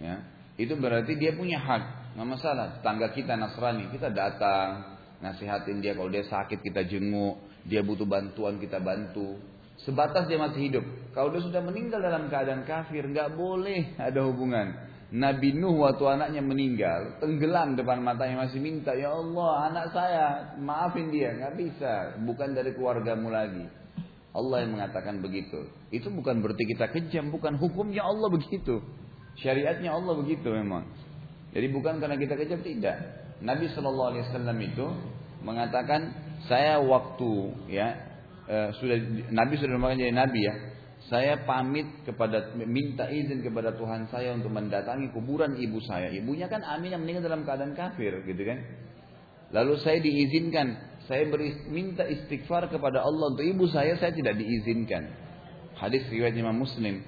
ya, 0.00 0.24
itu 0.56 0.72
berarti 0.78 1.16
dia 1.16 1.36
punya 1.36 1.60
hak, 1.60 2.16
nggak 2.16 2.28
masalah. 2.28 2.66
Tangga 2.80 3.12
kita 3.12 3.36
Nasrani, 3.36 3.92
kita 3.92 4.08
datang, 4.14 5.00
nasihatin 5.18 5.82
dia 5.82 5.98
kalau 5.98 6.08
dia 6.08 6.24
sakit 6.24 6.60
kita 6.62 6.86
jenguk, 6.86 7.47
dia 7.68 7.84
butuh 7.84 8.08
bantuan 8.08 8.56
kita 8.56 8.80
bantu. 8.80 9.36
Sebatas 9.84 10.26
dia 10.26 10.40
masih 10.40 10.72
hidup. 10.72 10.84
Kalau 11.14 11.30
dia 11.30 11.44
sudah 11.44 11.62
meninggal 11.62 12.02
dalam 12.02 12.26
keadaan 12.26 12.66
kafir, 12.66 13.06
nggak 13.06 13.38
boleh 13.38 13.94
ada 14.00 14.26
hubungan. 14.26 14.88
Nabi 15.08 15.56
Nuh 15.56 15.80
waktu 15.80 16.04
anaknya 16.04 16.44
meninggal, 16.44 17.16
tenggelam 17.16 17.80
depan 17.80 18.04
matanya 18.04 18.44
masih 18.44 18.60
minta, 18.60 18.92
ya 18.92 19.08
Allah 19.08 19.72
anak 19.72 19.86
saya, 19.96 20.26
maafin 20.60 21.08
dia, 21.08 21.32
nggak 21.32 21.54
bisa, 21.56 21.92
bukan 22.28 22.52
dari 22.52 22.76
keluargamu 22.76 23.32
lagi. 23.32 23.64
Allah 24.36 24.56
yang 24.68 24.76
mengatakan 24.76 25.24
begitu. 25.24 25.64
Itu 25.88 26.12
bukan 26.12 26.44
berarti 26.44 26.68
kita 26.68 26.92
kejam, 26.92 27.32
bukan 27.32 27.56
hukumnya 27.56 28.04
Allah 28.04 28.28
begitu. 28.28 28.84
Syariatnya 29.40 29.96
Allah 29.96 30.12
begitu 30.20 30.52
memang. 30.52 30.84
Jadi 31.56 31.66
bukan 31.72 31.96
karena 32.04 32.20
kita 32.20 32.36
kejam 32.36 32.60
tidak. 32.60 32.96
Nabi 33.40 33.72
Shallallahu 33.72 34.08
Alaihi 34.12 34.24
Wasallam 34.28 34.58
itu 34.60 34.86
mengatakan 35.42 36.14
saya 36.46 36.78
waktu 36.82 37.54
ya 37.70 37.88
eh, 38.48 38.68
sudah 38.78 38.96
Nabi 39.30 39.54
sudah 39.58 39.78
mengatakan 39.78 40.02
jadi 40.02 40.16
Nabi 40.16 40.40
ya. 40.42 40.54
Saya 41.08 41.40
pamit 41.48 42.04
kepada 42.04 42.52
minta 42.58 43.08
izin 43.08 43.40
kepada 43.40 43.72
Tuhan 43.72 44.12
saya 44.12 44.34
untuk 44.34 44.52
mendatangi 44.52 45.08
kuburan 45.14 45.56
ibu 45.56 45.80
saya. 45.80 46.12
Ibunya 46.12 46.50
kan 46.52 46.60
Amin 46.66 46.92
yang 46.92 47.00
meninggal 47.00 47.32
dalam 47.32 47.48
keadaan 47.48 47.72
kafir 47.72 48.12
gitu 48.28 48.42
kan. 48.44 48.60
Lalu 49.54 49.80
saya 49.80 50.04
diizinkan 50.04 50.76
saya 51.08 51.24
beri, 51.24 51.56
minta 51.72 52.04
istighfar 52.04 52.68
kepada 52.68 53.00
Allah 53.00 53.32
untuk 53.32 53.46
ibu 53.46 53.64
saya 53.72 53.96
saya 53.96 54.12
tidak 54.12 54.36
diizinkan. 54.36 55.08
Hadis 55.80 56.04
riwayat 56.12 56.36
Imam 56.36 56.60
Muslim 56.60 57.00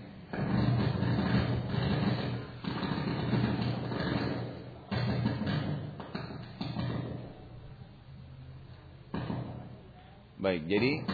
Baik, 10.40 10.72
jadi 10.72 11.04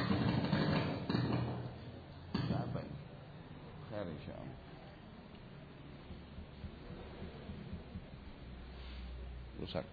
apa 2.46 2.78
ini? 2.78 2.94
Khair 3.90 4.06
insyaallah. 4.06 4.58
Rusak. 9.58 9.86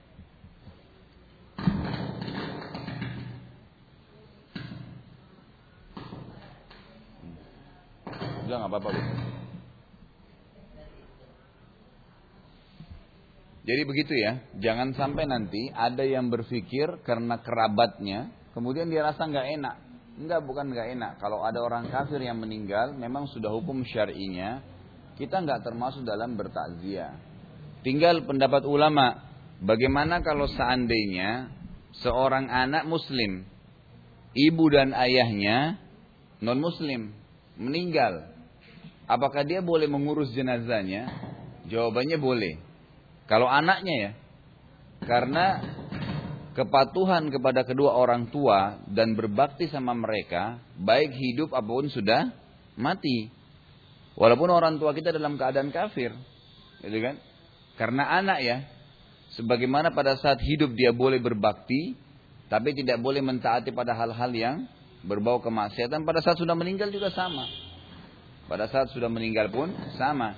Udah 8.46 8.56
nggak 8.62 8.70
apa-apa. 8.70 8.90
Jadi 13.66 13.82
begitu 13.90 14.14
ya, 14.14 14.46
jangan 14.62 14.94
sampai 14.94 15.26
nanti 15.26 15.74
ada 15.74 16.06
yang 16.06 16.30
berpikir 16.30 17.02
karena 17.02 17.42
kerabatnya 17.42 18.43
Kemudian 18.54 18.90
dia 18.90 19.02
rasa 19.02 19.26
nggak 19.26 19.48
enak. 19.60 19.76
Enggak, 20.14 20.46
bukan 20.46 20.70
nggak 20.70 20.88
enak. 20.94 21.14
Kalau 21.18 21.42
ada 21.42 21.58
orang 21.58 21.90
kafir 21.90 22.22
yang 22.22 22.38
meninggal, 22.38 22.94
memang 22.94 23.26
sudah 23.26 23.50
hukum 23.50 23.82
syar'inya, 23.82 24.62
kita 25.18 25.42
nggak 25.42 25.66
termasuk 25.66 26.06
dalam 26.06 26.38
bertakziah. 26.38 27.18
Tinggal 27.82 28.22
pendapat 28.24 28.62
ulama, 28.70 29.26
bagaimana 29.58 30.22
kalau 30.22 30.46
seandainya 30.46 31.50
seorang 32.06 32.46
anak 32.46 32.86
muslim, 32.86 33.50
ibu 34.38 34.66
dan 34.70 34.94
ayahnya 34.94 35.82
non 36.46 36.62
muslim, 36.62 37.10
meninggal. 37.58 38.30
Apakah 39.10 39.44
dia 39.44 39.60
boleh 39.66 39.90
mengurus 39.90 40.32
jenazahnya? 40.32 41.10
Jawabannya 41.68 42.18
boleh. 42.22 42.54
Kalau 43.28 43.48
anaknya 43.48 43.96
ya. 44.00 44.12
Karena 45.04 45.60
kepatuhan 46.54 47.34
kepada 47.34 47.66
kedua 47.66 47.98
orang 47.98 48.30
tua 48.30 48.82
dan 48.90 49.18
berbakti 49.18 49.68
sama 49.70 49.98
mereka, 49.98 50.62
baik 50.78 51.14
hidup 51.14 51.50
apa 51.54 51.68
pun 51.68 51.90
sudah 51.90 52.30
mati. 52.78 53.30
Walaupun 54.14 54.50
orang 54.54 54.78
tua 54.78 54.94
kita 54.94 55.10
dalam 55.10 55.36
keadaan 55.36 55.74
kafir, 55.74 56.14
gitu 56.86 56.98
kan? 57.02 57.18
Karena 57.74 58.06
anak 58.22 58.40
ya, 58.46 58.58
sebagaimana 59.34 59.90
pada 59.90 60.14
saat 60.22 60.38
hidup 60.46 60.78
dia 60.78 60.94
boleh 60.94 61.18
berbakti, 61.18 61.98
tapi 62.46 62.78
tidak 62.78 63.02
boleh 63.02 63.26
mentaati 63.26 63.74
pada 63.74 63.98
hal-hal 63.98 64.30
yang 64.30 64.56
berbau 65.02 65.42
kemaksiatan. 65.42 66.06
Pada 66.06 66.22
saat 66.22 66.38
sudah 66.38 66.54
meninggal 66.54 66.94
juga 66.94 67.10
sama. 67.10 67.50
Pada 68.46 68.70
saat 68.70 68.94
sudah 68.94 69.10
meninggal 69.10 69.50
pun 69.50 69.74
sama. 69.98 70.38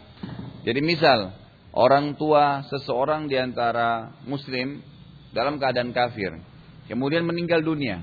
Jadi 0.63 0.79
misal 0.79 1.35
orang 1.75 2.15
tua 2.15 2.63
seseorang 2.71 3.27
di 3.27 3.35
antara 3.35 4.15
muslim 4.23 4.79
dalam 5.35 5.59
keadaan 5.59 5.91
kafir. 5.91 6.39
Kemudian 6.87 7.27
meninggal 7.27 7.59
dunia. 7.59 7.99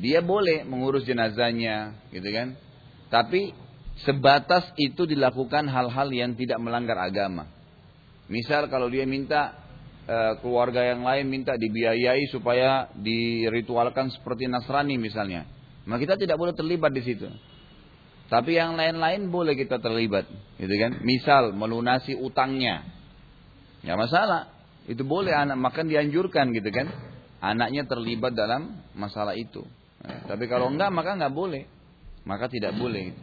Dia 0.00 0.24
boleh 0.24 0.64
mengurus 0.64 1.04
jenazahnya, 1.04 2.00
gitu 2.08 2.28
kan? 2.32 2.56
Tapi 3.12 3.52
sebatas 4.04 4.72
itu 4.80 5.04
dilakukan 5.04 5.68
hal-hal 5.68 6.08
yang 6.12 6.32
tidak 6.32 6.56
melanggar 6.60 6.96
agama. 6.96 7.48
Misal 8.26 8.68
kalau 8.68 8.90
dia 8.90 9.06
minta 9.06 9.56
e, 10.04 10.16
keluarga 10.44 10.84
yang 10.84 11.00
lain 11.06 11.30
minta 11.30 11.54
dibiayai 11.56 12.28
supaya 12.28 12.90
diritualkan 12.98 14.12
seperti 14.12 14.50
Nasrani 14.50 14.98
misalnya. 15.00 15.48
Maka 15.86 16.02
kita 16.02 16.14
tidak 16.18 16.36
boleh 16.36 16.52
terlibat 16.52 16.92
di 16.92 17.02
situ. 17.06 17.30
Tapi 18.26 18.58
yang 18.58 18.74
lain-lain 18.74 19.30
boleh 19.30 19.54
kita 19.54 19.78
terlibat, 19.78 20.26
gitu 20.58 20.74
kan? 20.82 20.98
Misal 21.06 21.54
melunasi 21.54 22.18
utangnya. 22.18 22.82
Ya 23.86 23.94
masalah. 23.94 24.55
Itu 24.86 25.02
boleh 25.02 25.34
anak 25.34 25.58
makan 25.58 25.90
dianjurkan 25.90 26.54
gitu 26.54 26.70
kan. 26.70 26.86
Anaknya 27.42 27.84
terlibat 27.84 28.32
dalam 28.38 28.80
masalah 28.94 29.34
itu. 29.34 29.66
Nah, 30.06 30.30
tapi 30.30 30.46
kalau 30.46 30.70
enggak 30.70 30.94
maka 30.94 31.18
enggak 31.18 31.34
boleh. 31.34 31.66
Maka 32.22 32.46
tidak 32.46 32.74
boleh. 32.78 33.10
Gitu. 33.10 33.22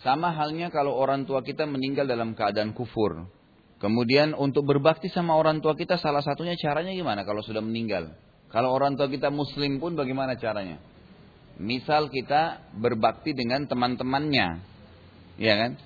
Sama 0.00 0.32
halnya 0.32 0.72
kalau 0.72 0.96
orang 0.96 1.28
tua 1.28 1.44
kita 1.44 1.68
meninggal 1.68 2.08
dalam 2.08 2.32
keadaan 2.32 2.72
kufur. 2.72 3.28
Kemudian 3.80 4.36
untuk 4.36 4.64
berbakti 4.68 5.08
sama 5.08 5.36
orang 5.36 5.60
tua 5.60 5.76
kita 5.76 5.96
salah 5.96 6.20
satunya 6.20 6.56
caranya 6.56 6.92
gimana 6.92 7.24
kalau 7.24 7.40
sudah 7.44 7.64
meninggal? 7.64 8.12
Kalau 8.52 8.72
orang 8.72 8.96
tua 8.96 9.08
kita 9.08 9.28
muslim 9.28 9.80
pun 9.80 9.96
bagaimana 9.96 10.36
caranya? 10.36 10.80
Misal 11.60 12.08
kita 12.08 12.72
berbakti 12.76 13.36
dengan 13.36 13.68
teman-temannya. 13.68 14.48
Ya 15.36 15.54
kan? 15.56 15.76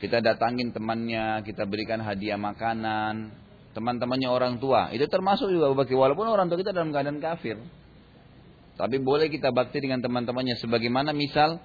Kita 0.00 0.20
datangin 0.20 0.72
temannya, 0.72 1.40
kita 1.48 1.64
berikan 1.64 2.04
hadiah 2.04 2.36
makanan, 2.36 3.43
teman-temannya 3.74 4.30
orang 4.30 4.62
tua. 4.62 4.94
Itu 4.94 5.10
termasuk 5.10 5.50
juga 5.50 5.74
bagi 5.74 5.92
walaupun 5.98 6.30
orang 6.30 6.46
tua 6.46 6.58
kita 6.58 6.70
dalam 6.70 6.94
keadaan 6.94 7.18
kafir. 7.18 7.58
Tapi 8.74 8.96
boleh 9.02 9.30
kita 9.30 9.50
bakti 9.50 9.82
dengan 9.82 10.02
teman-temannya. 10.02 10.58
Sebagaimana 10.58 11.14
misal 11.14 11.62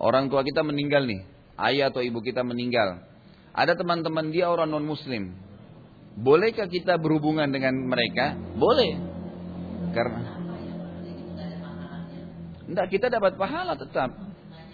orang 0.00 0.28
tua 0.32 0.44
kita 0.44 0.64
meninggal 0.64 1.04
nih. 1.04 1.24
Ayah 1.54 1.92
atau 1.92 2.02
ibu 2.02 2.18
kita 2.20 2.42
meninggal. 2.42 3.04
Ada 3.54 3.78
teman-teman 3.78 4.34
dia 4.34 4.50
orang 4.50 4.66
non-muslim. 4.72 5.30
Bolehkah 6.18 6.66
kita 6.66 6.98
berhubungan 6.98 7.48
dengan 7.52 7.74
mereka? 7.86 8.34
Boleh. 8.58 8.98
Karena 9.94 10.44
Enggak, 12.64 12.86
kita 12.90 13.12
dapat 13.12 13.36
pahala 13.36 13.76
tetap. 13.76 14.10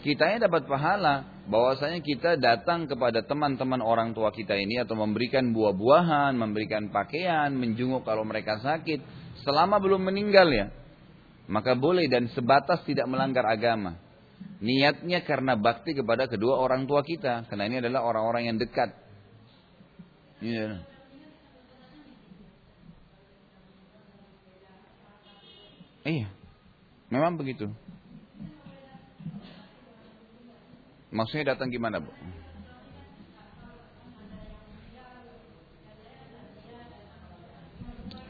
Kitanya 0.00 0.48
dapat 0.48 0.64
pahala 0.64 1.28
bahwasanya 1.44 2.00
kita 2.00 2.40
datang 2.40 2.88
kepada 2.88 3.20
teman-teman 3.20 3.84
orang 3.84 4.16
tua 4.16 4.32
kita 4.32 4.56
ini 4.56 4.80
atau 4.80 4.96
memberikan 4.96 5.52
buah-buahan, 5.52 6.32
memberikan 6.40 6.88
pakaian, 6.88 7.52
menjenguk 7.52 8.08
kalau 8.08 8.24
mereka 8.24 8.56
sakit 8.64 9.04
selama 9.44 9.76
belum 9.76 10.08
meninggal 10.08 10.48
ya. 10.48 10.72
Maka 11.52 11.76
boleh 11.76 12.08
dan 12.08 12.32
sebatas 12.32 12.80
tidak 12.88 13.10
melanggar 13.12 13.44
agama. 13.44 14.00
Niatnya 14.64 15.20
karena 15.26 15.52
bakti 15.58 15.92
kepada 15.92 16.30
kedua 16.30 16.56
orang 16.56 16.88
tua 16.88 17.04
kita, 17.04 17.44
karena 17.48 17.68
ini 17.68 17.76
adalah 17.84 18.06
orang-orang 18.06 18.48
yang 18.48 18.56
dekat. 18.56 18.92
Iya. 20.40 20.80
Iya. 26.08 26.28
Memang 27.12 27.36
begitu. 27.36 27.68
Maksudnya 31.10 31.54
datang 31.54 31.74
gimana, 31.74 31.98
Bu? 31.98 32.10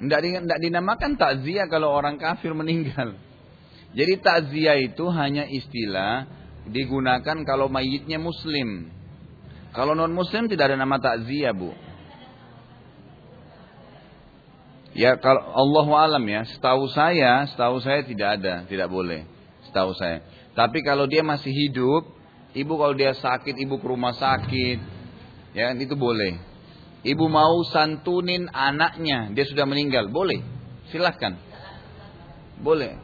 Tidak 0.00 0.60
dinamakan 0.64 1.20
takziah 1.20 1.68
kalau 1.68 1.92
orang 1.92 2.16
kafir 2.16 2.56
meninggal. 2.56 3.20
Jadi 3.92 4.14
takziah 4.24 4.80
itu 4.80 5.04
hanya 5.12 5.44
istilah 5.44 6.24
digunakan 6.64 7.44
kalau 7.44 7.68
mayitnya 7.68 8.16
muslim. 8.16 8.88
Kalau 9.76 9.92
non 9.92 10.16
muslim 10.16 10.48
tidak 10.48 10.72
ada 10.72 10.80
nama 10.80 10.96
takziah, 10.96 11.52
Bu. 11.52 11.76
Ya 14.96 15.20
kalau 15.20 15.44
Allah 15.54 15.86
alam 16.10 16.24
ya, 16.26 16.48
setahu 16.48 16.90
saya, 16.90 17.46
setahu 17.46 17.78
saya 17.78 18.02
tidak 18.02 18.40
ada, 18.40 18.54
tidak 18.66 18.88
boleh. 18.90 19.22
Setahu 19.68 19.94
saya. 19.94 20.24
Tapi 20.56 20.82
kalau 20.82 21.06
dia 21.06 21.22
masih 21.22 21.52
hidup, 21.54 22.19
Ibu 22.50 22.72
kalau 22.74 22.94
dia 22.98 23.14
sakit, 23.14 23.54
ibu 23.54 23.78
ke 23.78 23.86
rumah 23.86 24.10
sakit, 24.18 24.78
ya 25.54 25.70
itu 25.78 25.94
boleh. 25.94 26.34
Ibu 27.00 27.24
mau 27.30 27.62
santunin 27.70 28.50
anaknya, 28.50 29.30
dia 29.32 29.46
sudah 29.46 29.64
meninggal, 29.64 30.10
boleh. 30.10 30.42
Silahkan. 30.90 31.38
Boleh. 32.60 32.98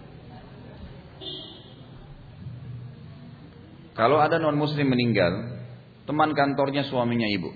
Kalau 3.97 4.21
ada 4.21 4.37
non 4.37 4.59
muslim 4.61 4.93
meninggal, 4.93 5.57
teman 6.05 6.37
kantornya 6.37 6.85
suaminya 6.85 7.25
ibu. 7.33 7.49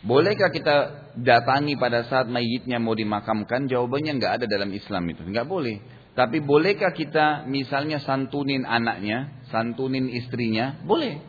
Bolehkah 0.00 0.48
kita 0.48 0.76
datangi 1.20 1.76
pada 1.76 2.08
saat 2.08 2.24
mayitnya 2.32 2.80
mau 2.80 2.96
dimakamkan? 2.96 3.68
Jawabannya 3.68 4.16
nggak 4.16 4.32
ada 4.40 4.46
dalam 4.48 4.72
Islam 4.72 5.04
itu, 5.12 5.20
nggak 5.20 5.44
boleh. 5.44 5.99
Tapi 6.10 6.42
bolehkah 6.42 6.90
kita 6.90 7.46
misalnya 7.46 8.02
santunin 8.02 8.66
anaknya, 8.66 9.46
santunin 9.48 10.10
istrinya? 10.10 10.82
Boleh. 10.82 11.22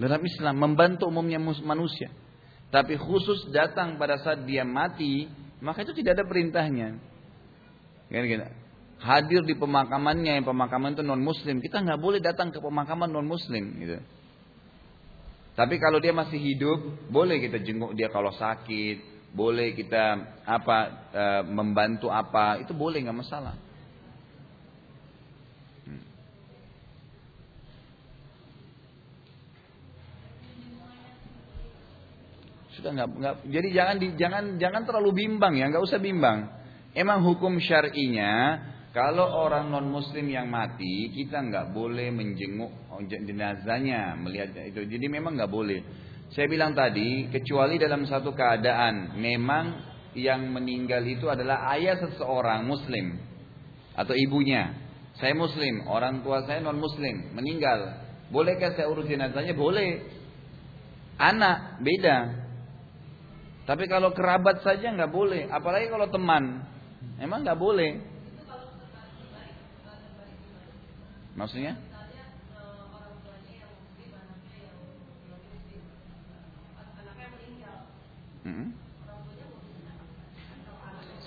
Dalam 0.00 0.24
Islam 0.24 0.56
membantu 0.56 1.12
umumnya 1.12 1.36
manusia. 1.38 2.08
Tapi 2.72 2.96
khusus 2.96 3.52
datang 3.52 4.00
pada 4.00 4.16
saat 4.24 4.48
dia 4.48 4.64
mati, 4.64 5.28
maka 5.60 5.84
itu 5.84 5.92
tidak 5.92 6.16
ada 6.16 6.24
perintahnya. 6.24 6.96
Gitu. 8.08 8.48
Hadir 9.02 9.44
di 9.44 9.54
pemakamannya 9.58 10.40
yang 10.40 10.46
pemakaman 10.48 10.96
itu 10.96 11.04
non 11.04 11.20
muslim, 11.20 11.60
kita 11.60 11.84
nggak 11.84 12.00
boleh 12.00 12.20
datang 12.24 12.48
ke 12.48 12.58
pemakaman 12.58 13.12
non 13.12 13.28
muslim. 13.28 13.76
Gitu. 13.76 14.00
Tapi 15.52 15.76
kalau 15.76 16.00
dia 16.00 16.16
masih 16.16 16.40
hidup, 16.40 17.12
boleh 17.12 17.36
kita 17.36 17.60
jenguk 17.60 17.92
dia 17.92 18.08
kalau 18.08 18.32
sakit, 18.32 19.28
boleh 19.36 19.76
kita 19.76 20.04
apa 20.48 20.76
e, 21.12 21.24
membantu 21.52 22.08
apa, 22.08 22.64
itu 22.64 22.72
boleh 22.72 23.04
nggak 23.04 23.20
masalah. 23.20 23.56
Sudah 32.82 32.98
nggak 32.98 33.10
nggak. 33.14 33.34
Jadi 33.46 33.68
jangan 33.70 33.96
di, 34.02 34.08
jangan 34.18 34.44
jangan 34.58 34.82
terlalu 34.82 35.22
bimbang 35.22 35.54
ya, 35.54 35.70
nggak 35.70 35.86
usah 35.86 36.02
bimbang. 36.02 36.50
Emang 36.98 37.22
hukum 37.22 37.62
syar'inya 37.62 38.58
kalau 38.90 39.24
orang 39.24 39.70
non 39.70 39.86
muslim 39.86 40.26
yang 40.26 40.50
mati 40.50 41.14
kita 41.14 41.46
nggak 41.46 41.70
boleh 41.70 42.10
menjenguk 42.10 42.74
jenazahnya 43.06 44.18
melihat 44.18 44.50
itu. 44.66 44.82
Jadi 44.82 45.06
memang 45.06 45.38
nggak 45.38 45.46
boleh. 45.46 45.80
Saya 46.34 46.50
bilang 46.50 46.74
tadi 46.74 47.30
kecuali 47.30 47.78
dalam 47.78 48.02
satu 48.02 48.34
keadaan 48.34 49.14
memang 49.14 49.64
yang 50.18 50.50
meninggal 50.50 51.06
itu 51.06 51.30
adalah 51.30 51.70
ayah 51.78 52.02
seseorang 52.02 52.66
muslim 52.66 53.14
atau 53.94 54.12
ibunya. 54.18 54.74
Saya 55.22 55.38
muslim, 55.38 55.86
orang 55.86 56.26
tua 56.26 56.42
saya 56.50 56.58
non 56.58 56.82
muslim, 56.82 57.30
meninggal. 57.30 58.00
Bolehkah 58.34 58.74
saya 58.74 58.90
urus 58.90 59.06
jenazahnya? 59.06 59.54
Boleh. 59.54 60.02
Anak 61.20 61.84
beda. 61.84 62.41
Tapi 63.62 63.86
kalau 63.86 64.10
kerabat 64.10 64.66
saja 64.66 64.90
nggak 64.90 65.12
boleh, 65.12 65.46
apalagi 65.46 65.86
kalau 65.86 66.10
teman. 66.10 66.66
Emang 67.22 67.46
nggak 67.46 67.58
boleh. 67.58 68.02
Maksudnya? 71.32 71.78
Hmm? 78.42 78.74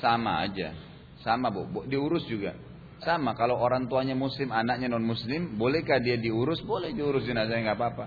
Sama 0.03 0.43
aja, 0.43 0.75
sama 1.23 1.47
bu, 1.49 1.87
diurus 1.87 2.27
juga. 2.27 2.53
Sama 2.99 3.31
kalau 3.39 3.55
orang 3.55 3.87
tuanya 3.87 4.13
muslim, 4.13 4.51
anaknya 4.51 4.91
non 4.91 5.07
muslim, 5.07 5.55
bolehkah 5.55 6.03
dia 6.03 6.19
diurus? 6.19 6.59
Boleh 6.67 6.91
diurus 6.91 7.23
jenazahnya 7.23 7.71
nggak 7.71 7.79
apa-apa. 7.79 8.05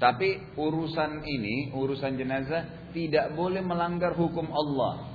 Tapi 0.00 0.56
urusan 0.56 1.24
ini, 1.24 1.72
urusan 1.72 2.16
jenazah 2.20 2.79
tidak 2.90 3.32
boleh 3.34 3.62
melanggar 3.62 4.14
hukum 4.14 4.50
Allah. 4.50 5.10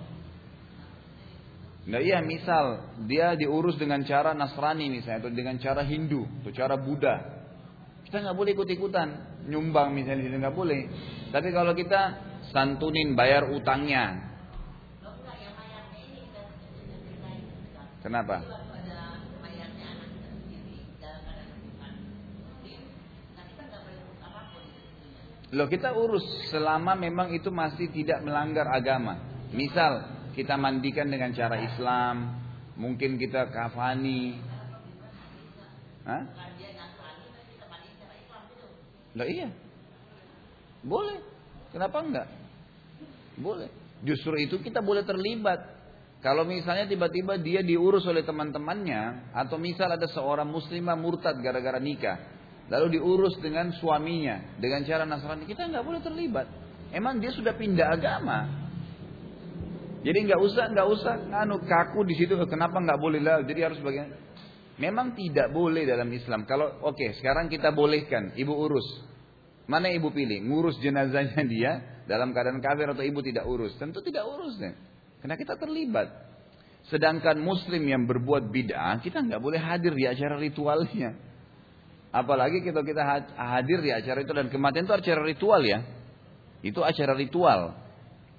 Nah 1.86 2.02
iya 2.02 2.18
misal 2.26 2.98
dia 3.06 3.38
diurus 3.38 3.78
dengan 3.78 4.02
cara 4.02 4.34
Nasrani 4.34 4.90
misalnya 4.90 5.30
atau 5.30 5.32
dengan 5.34 5.62
cara 5.62 5.86
Hindu 5.86 6.26
atau 6.42 6.52
cara 6.52 6.76
Buddha. 6.82 7.16
Kita 8.10 8.26
nggak 8.26 8.38
boleh 8.38 8.52
ikut-ikutan 8.58 9.08
nyumbang 9.46 9.94
misalnya 9.94 10.26
itu 10.26 10.38
nggak 10.42 10.58
boleh. 10.58 10.82
Tapi 11.30 11.50
kalau 11.54 11.78
kita 11.78 12.02
santunin 12.50 13.14
bayar 13.14 13.46
utangnya. 13.54 14.34
Kenapa? 18.02 18.65
Loh 25.54 25.70
kita 25.70 25.94
urus 25.94 26.26
selama 26.50 26.98
memang 26.98 27.30
itu 27.36 27.54
masih 27.54 27.94
tidak 27.94 28.26
melanggar 28.26 28.66
agama. 28.74 29.22
Misal 29.54 30.10
kita 30.34 30.58
mandikan 30.58 31.06
dengan 31.06 31.30
cara 31.38 31.62
Islam, 31.62 32.42
mungkin 32.74 33.22
kita 33.22 33.54
kafani. 33.54 34.42
Hah? 36.06 36.24
Loh 39.16 39.28
iya. 39.30 39.48
Boleh. 40.84 41.20
Kenapa 41.72 41.98
enggak? 42.04 42.28
Boleh. 43.40 43.70
Justru 44.04 44.36
itu 44.38 44.60
kita 44.60 44.84
boleh 44.84 45.08
terlibat. 45.08 45.76
Kalau 46.20 46.42
misalnya 46.42 46.90
tiba-tiba 46.90 47.38
dia 47.38 47.62
diurus 47.62 48.04
oleh 48.10 48.26
teman-temannya 48.26 49.30
atau 49.30 49.62
misal 49.62 49.94
ada 49.94 50.10
seorang 50.10 50.50
muslimah 50.50 50.98
murtad 50.98 51.38
gara-gara 51.38 51.78
nikah, 51.78 52.18
lalu 52.70 52.98
diurus 52.98 53.38
dengan 53.42 53.70
suaminya 53.78 54.58
dengan 54.58 54.82
cara 54.86 55.06
Nasrani, 55.06 55.46
kita 55.46 55.70
nggak 55.70 55.86
boleh 55.86 56.02
terlibat. 56.02 56.48
Emang 56.90 57.22
dia 57.22 57.34
sudah 57.34 57.54
pindah 57.54 57.94
agama. 57.94 58.66
Jadi 60.06 60.18
nggak 60.30 60.42
usah 60.42 60.70
nggak 60.70 60.88
usah. 60.88 61.16
Nganu 61.34 61.66
kaku 61.66 62.06
di 62.06 62.14
situ 62.18 62.38
kenapa 62.46 62.78
nggak 62.78 63.00
boleh 63.02 63.20
lah? 63.22 63.42
Jadi 63.42 63.60
harus 63.66 63.82
bagian 63.82 64.14
memang 64.78 65.18
tidak 65.18 65.50
boleh 65.50 65.82
dalam 65.84 66.08
Islam. 66.14 66.46
Kalau 66.46 66.82
oke 66.86 66.94
okay, 66.94 67.18
sekarang 67.18 67.50
kita 67.50 67.74
bolehkan 67.74 68.38
ibu 68.38 68.54
urus. 68.54 68.86
Mana 69.66 69.90
ibu 69.90 70.14
pilih? 70.14 70.46
Ngurus 70.46 70.78
jenazahnya 70.78 71.42
dia 71.54 71.72
dalam 72.06 72.38
keadaan 72.38 72.62
kafir 72.62 72.86
atau 72.86 73.02
ibu 73.02 73.18
tidak 73.26 73.50
urus? 73.50 73.74
Tentu 73.82 74.06
tidak 74.06 74.30
urus 74.30 74.62
deh. 74.62 74.74
Karena 75.26 75.36
kita 75.42 75.58
terlibat. 75.58 76.08
Sedangkan 76.86 77.42
muslim 77.42 77.82
yang 77.82 78.06
berbuat 78.06 78.54
bid'ah 78.54 79.02
kita 79.02 79.26
nggak 79.26 79.42
boleh 79.42 79.58
hadir 79.58 79.90
di 79.98 80.06
acara 80.06 80.38
ritualnya 80.38 81.18
Apalagi 82.16 82.64
kita 82.64 82.80
kita 82.80 83.04
hadir 83.36 83.84
di 83.84 83.92
acara 83.92 84.24
itu 84.24 84.32
dan 84.32 84.48
kematian 84.48 84.88
itu 84.88 84.96
acara 84.96 85.20
ritual 85.20 85.60
ya. 85.68 85.84
Itu 86.64 86.80
acara 86.80 87.12
ritual. 87.12 87.76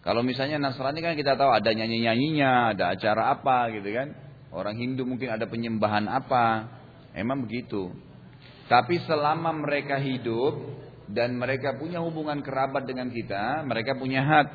Kalau 0.01 0.25
misalnya 0.25 0.57
Nasrani 0.57 1.05
kan 1.05 1.13
kita 1.13 1.37
tahu 1.37 1.53
ada 1.53 1.77
nyanyi-nyanyinya, 1.77 2.73
ada 2.73 2.97
acara 2.97 3.37
apa 3.37 3.69
gitu 3.77 3.93
kan. 3.93 4.17
Orang 4.49 4.81
Hindu 4.81 5.05
mungkin 5.05 5.29
ada 5.29 5.45
penyembahan 5.45 6.09
apa. 6.09 6.73
Emang 7.13 7.45
begitu. 7.45 7.93
Tapi 8.73 8.97
selama 9.05 9.53
mereka 9.53 10.01
hidup 10.01 10.57
dan 11.13 11.37
mereka 11.37 11.77
punya 11.77 12.01
hubungan 12.01 12.41
kerabat 12.41 12.89
dengan 12.89 13.13
kita, 13.13 13.61
mereka 13.69 13.93
punya 14.01 14.25
hak. 14.25 14.49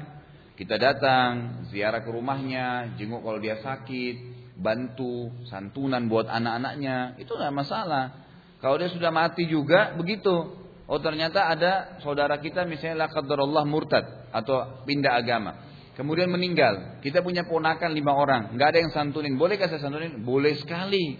Kita 0.57 0.81
datang, 0.81 1.63
ziarah 1.69 2.01
ke 2.01 2.09
rumahnya, 2.09 2.97
jenguk 2.97 3.21
kalau 3.21 3.37
dia 3.37 3.61
sakit, 3.61 4.15
bantu, 4.59 5.29
santunan 5.47 6.09
buat 6.09 6.25
anak-anaknya, 6.25 7.21
itu 7.21 7.31
nggak 7.33 7.55
masalah. 7.55 8.30
Kalau 8.61 8.77
dia 8.77 8.93
sudah 8.93 9.09
mati 9.09 9.49
juga, 9.49 9.97
begitu. 9.97 10.61
Oh 10.85 10.99
ternyata 10.99 11.49
ada 11.49 11.97
saudara 12.03 12.37
kita 12.37 12.67
misalnya 12.67 13.07
Allah 13.09 13.63
murtad 13.65 14.05
atau 14.29 14.85
pindah 14.85 15.17
agama. 15.17 15.71
Kemudian 15.95 16.31
meninggal. 16.31 16.99
Kita 17.03 17.19
punya 17.19 17.43
ponakan 17.43 17.91
lima 17.91 18.15
orang. 18.15 18.55
nggak 18.55 18.67
ada 18.75 18.79
yang 18.79 18.91
santunin. 18.91 19.35
Bolehkah 19.35 19.67
saya 19.67 19.83
santunin? 19.83 20.23
Boleh 20.23 20.55
sekali. 20.59 21.19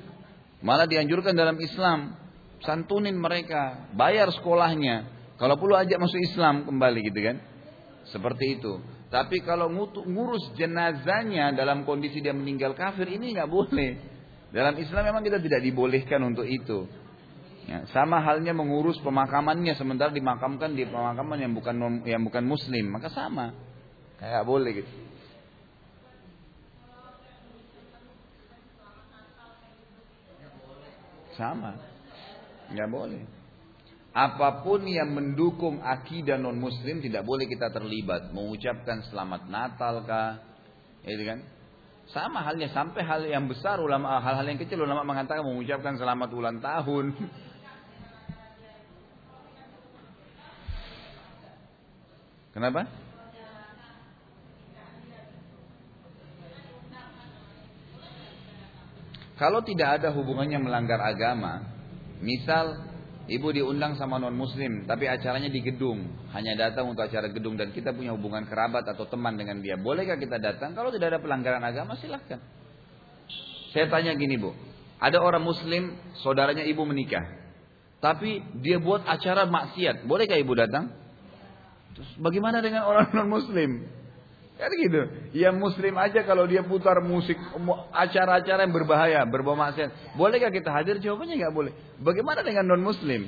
Malah 0.63 0.87
dianjurkan 0.87 1.35
dalam 1.35 1.59
Islam. 1.59 2.15
Santunin 2.63 3.15
mereka. 3.15 3.91
Bayar 3.95 4.31
sekolahnya. 4.31 5.07
Kalau 5.39 5.57
perlu 5.57 5.75
ajak 5.75 5.97
masuk 5.97 6.19
Islam 6.21 6.67
kembali 6.69 6.99
gitu 7.07 7.19
kan. 7.19 7.37
Seperti 8.11 8.61
itu. 8.61 8.79
Tapi 9.11 9.43
kalau 9.43 9.67
ngurus 10.07 10.55
jenazahnya 10.55 11.51
dalam 11.51 11.83
kondisi 11.83 12.23
dia 12.23 12.31
meninggal 12.31 12.71
kafir 12.75 13.11
ini 13.11 13.35
nggak 13.35 13.49
boleh. 13.51 13.91
Dalam 14.55 14.75
Islam 14.79 15.03
memang 15.11 15.23
kita 15.23 15.39
tidak 15.43 15.63
dibolehkan 15.63 16.23
untuk 16.23 16.47
itu. 16.47 16.87
Ya, 17.69 17.85
sama 17.93 18.19
halnya 18.25 18.57
mengurus 18.57 18.97
pemakamannya 19.05 19.77
sementara 19.77 20.09
dimakamkan 20.09 20.73
di 20.73 20.87
pemakaman 20.89 21.37
yang 21.37 21.53
bukan 21.53 22.01
yang 22.07 22.25
bukan 22.25 22.43
muslim, 22.45 22.89
maka 22.89 23.13
sama. 23.13 23.53
Kayak 24.17 24.45
boleh 24.45 24.71
gitu. 24.81 24.91
Sama. 31.37 31.73
Nggak 32.71 32.89
boleh. 32.89 33.23
Apa 34.11 34.67
pun 34.67 34.83
yang 34.83 35.15
mendukung 35.15 35.79
akidah 35.79 36.35
non 36.35 36.59
muslim 36.59 36.99
tidak 36.99 37.23
boleh 37.23 37.47
kita 37.47 37.71
terlibat. 37.71 38.35
Mengucapkan 38.35 39.07
selamat 39.07 39.47
Natal 39.47 40.03
kah? 40.03 40.43
Ya 41.07 41.15
kan? 41.23 41.39
Sama 42.11 42.43
halnya 42.43 42.67
sampai 42.75 43.07
hal 43.07 43.23
yang 43.23 43.47
besar 43.47 43.79
ulama 43.79 44.19
hal-hal 44.19 44.43
yang 44.43 44.59
kecil 44.59 44.83
ulama 44.83 45.07
mengatakan 45.07 45.47
mengucapkan 45.47 45.95
selamat 45.95 46.29
ulang 46.35 46.59
tahun. 46.59 47.05
Kenapa? 52.51 52.83
Kalau 59.41 59.65
tidak 59.65 59.97
ada 59.97 60.13
hubungannya 60.13 60.61
melanggar 60.61 61.01
agama, 61.01 61.65
misal 62.21 62.77
ibu 63.25 63.49
diundang 63.49 63.97
sama 63.97 64.21
non 64.21 64.37
muslim, 64.37 64.85
tapi 64.85 65.09
acaranya 65.09 65.49
di 65.49 65.65
gedung, 65.65 66.13
hanya 66.29 66.53
datang 66.53 66.93
untuk 66.93 67.09
acara 67.09 67.25
gedung 67.25 67.57
dan 67.57 67.73
kita 67.73 67.89
punya 67.89 68.13
hubungan 68.13 68.45
kerabat 68.45 68.85
atau 68.85 69.09
teman 69.09 69.41
dengan 69.41 69.57
dia, 69.65 69.81
bolehkah 69.81 70.21
kita 70.21 70.37
datang? 70.37 70.77
Kalau 70.77 70.93
tidak 70.93 71.17
ada 71.17 71.19
pelanggaran 71.25 71.65
agama, 71.65 71.97
silahkan. 71.97 72.37
Saya 73.73 73.89
tanya 73.89 74.13
gini 74.13 74.37
bu, 74.37 74.53
ada 75.01 75.17
orang 75.17 75.41
muslim, 75.41 75.97
saudaranya 76.21 76.61
ibu 76.61 76.85
menikah, 76.85 77.25
tapi 77.97 78.45
dia 78.61 78.77
buat 78.77 79.01
acara 79.09 79.49
maksiat, 79.49 80.05
bolehkah 80.05 80.37
ibu 80.37 80.53
datang? 80.53 81.00
Terus 81.95 82.09
bagaimana 82.19 82.63
dengan 82.63 82.87
orang 82.87 83.11
non 83.17 83.29
muslim? 83.29 83.87
Kan 84.61 84.71
gitu. 84.77 85.01
Ya 85.33 85.49
muslim 85.49 85.97
aja 85.97 86.21
kalau 86.21 86.45
dia 86.45 86.61
putar 86.61 87.01
musik 87.01 87.33
acara-acara 87.89 88.61
yang 88.61 88.75
berbahaya, 88.75 89.25
berbau 89.25 89.57
maksiat. 89.57 90.13
Bolehkah 90.13 90.53
kita 90.53 90.69
hadir? 90.69 91.01
Jawabannya 91.01 91.35
nggak 91.41 91.55
boleh. 91.55 91.73
Bagaimana 91.97 92.45
dengan 92.45 92.69
non 92.69 92.85
muslim? 92.85 93.25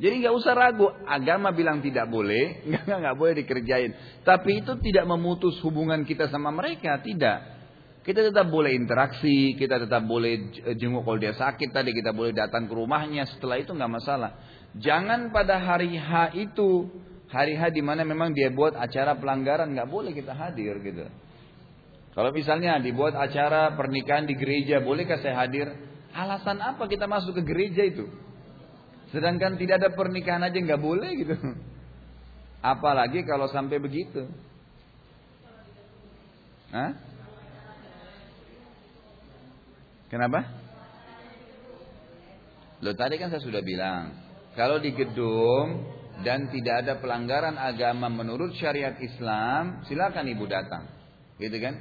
Jadi 0.00 0.24
nggak 0.24 0.32
usah 0.32 0.56
ragu, 0.56 0.88
agama 1.04 1.52
bilang 1.52 1.84
tidak 1.84 2.08
boleh, 2.08 2.58
nggak 2.72 2.82
nggak 2.88 3.16
boleh 3.20 3.34
dikerjain. 3.44 3.92
Tapi 4.24 4.64
itu 4.64 4.72
tidak 4.80 5.04
memutus 5.04 5.60
hubungan 5.60 6.02
kita 6.08 6.32
sama 6.32 6.48
mereka, 6.48 6.98
tidak. 7.04 7.60
Kita 8.00 8.24
tetap 8.24 8.48
boleh 8.48 8.72
interaksi, 8.72 9.52
kita 9.60 9.76
tetap 9.76 10.00
boleh 10.08 10.56
jenguk 10.80 11.04
kalau 11.04 11.20
dia 11.20 11.36
sakit 11.36 11.68
tadi, 11.68 11.92
kita 11.92 12.16
boleh 12.16 12.32
datang 12.32 12.64
ke 12.64 12.72
rumahnya. 12.72 13.28
Setelah 13.28 13.60
itu 13.60 13.76
nggak 13.76 13.92
masalah. 13.92 14.40
Jangan 14.72 15.28
pada 15.36 15.60
hari 15.60 16.00
H 16.00 16.32
itu 16.32 16.88
hari-hari 17.30 17.80
mana 17.80 18.02
memang 18.02 18.34
dia 18.34 18.50
buat 18.50 18.74
acara 18.74 19.14
pelanggaran 19.16 19.70
nggak 19.70 19.88
boleh 19.88 20.10
kita 20.10 20.34
hadir 20.34 20.76
gitu. 20.82 21.06
Kalau 22.10 22.34
misalnya 22.34 22.82
dibuat 22.82 23.14
acara 23.14 23.78
pernikahan 23.78 24.26
di 24.26 24.34
gereja, 24.34 24.82
bolehkah 24.82 25.22
saya 25.22 25.46
hadir? 25.46 25.70
Alasan 26.10 26.58
apa 26.58 26.90
kita 26.90 27.06
masuk 27.06 27.38
ke 27.38 27.42
gereja 27.46 27.86
itu? 27.86 28.10
Sedangkan 29.14 29.54
tidak 29.54 29.78
ada 29.78 29.94
pernikahan 29.94 30.42
aja 30.42 30.58
nggak 30.58 30.82
boleh 30.82 31.10
gitu. 31.14 31.38
Apalagi 32.60 33.22
kalau 33.22 33.46
sampai 33.46 33.78
begitu. 33.78 34.26
Hah? 36.74 36.98
Kenapa? 40.10 40.42
Lo 42.82 42.90
tadi 42.98 43.14
kan 43.22 43.30
saya 43.30 43.42
sudah 43.42 43.62
bilang, 43.62 44.18
kalau 44.58 44.82
di 44.82 44.90
gedung 44.90 45.99
dan 46.20 46.52
tidak 46.52 46.84
ada 46.84 46.92
pelanggaran 47.00 47.56
agama 47.56 48.12
menurut 48.12 48.52
syariat 48.60 48.96
Islam, 49.00 49.84
silakan 49.88 50.28
ibu 50.28 50.44
datang. 50.44 50.84
Gitu 51.40 51.56
kan? 51.56 51.74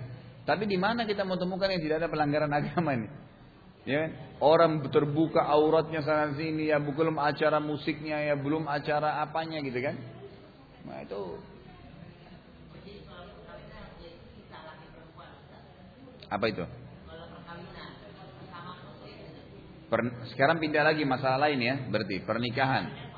Tapi 0.48 0.64
di 0.66 0.80
mana 0.80 1.04
kita 1.04 1.28
mau 1.28 1.36
temukan 1.36 1.68
yang 1.68 1.84
tidak 1.84 1.98
ada 2.06 2.10
pelanggaran 2.10 2.52
agama 2.60 2.96
ini? 2.96 3.10
Ya, 3.88 4.06
kan? 4.06 4.12
orang 4.44 4.74
terbuka 4.92 5.40
auratnya 5.40 6.04
sana 6.04 6.36
sini 6.36 6.68
ya 6.70 6.78
belum 6.84 7.16
acara 7.16 7.64
musiknya 7.64 8.22
ya 8.22 8.36
belum 8.36 8.68
acara 8.68 9.24
apanya 9.24 9.64
gitu 9.64 9.80
kan? 9.80 9.96
Nah 10.84 11.00
itu 11.00 11.40
apa 16.30 16.46
itu? 16.46 16.66
Per, 19.90 20.00
sekarang 20.38 20.62
pindah 20.62 20.86
lagi 20.86 21.02
masalah 21.02 21.50
lain 21.50 21.60
ya, 21.66 21.76
berarti 21.90 22.22
pernikahan. 22.22 23.09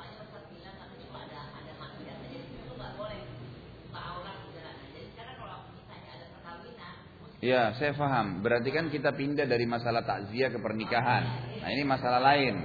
Ya, 7.42 7.74
saya 7.82 7.98
paham. 7.98 8.46
Berarti 8.46 8.70
kan 8.70 8.94
kita 8.94 9.18
pindah 9.18 9.50
dari 9.50 9.66
masalah 9.66 10.06
takziah 10.06 10.54
ke 10.54 10.62
pernikahan. 10.62 11.24
Nah, 11.58 11.70
ini 11.74 11.84
masalah 11.84 12.22
lain. 12.22 12.56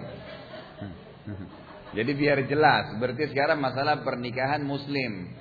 Jadi 1.97 2.13
biar 2.13 2.45
jelas, 2.45 3.01
berarti 3.01 3.33
sekarang 3.33 3.57
masalah 3.57 4.05
pernikahan 4.05 4.61
muslim. 4.61 5.33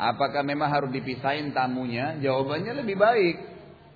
Apakah 0.00 0.40
memang 0.40 0.72
harus 0.72 0.88
dipisahin 0.96 1.52
tamunya? 1.52 2.16
Jawabannya 2.24 2.80
lebih 2.80 2.96
baik. 2.96 3.36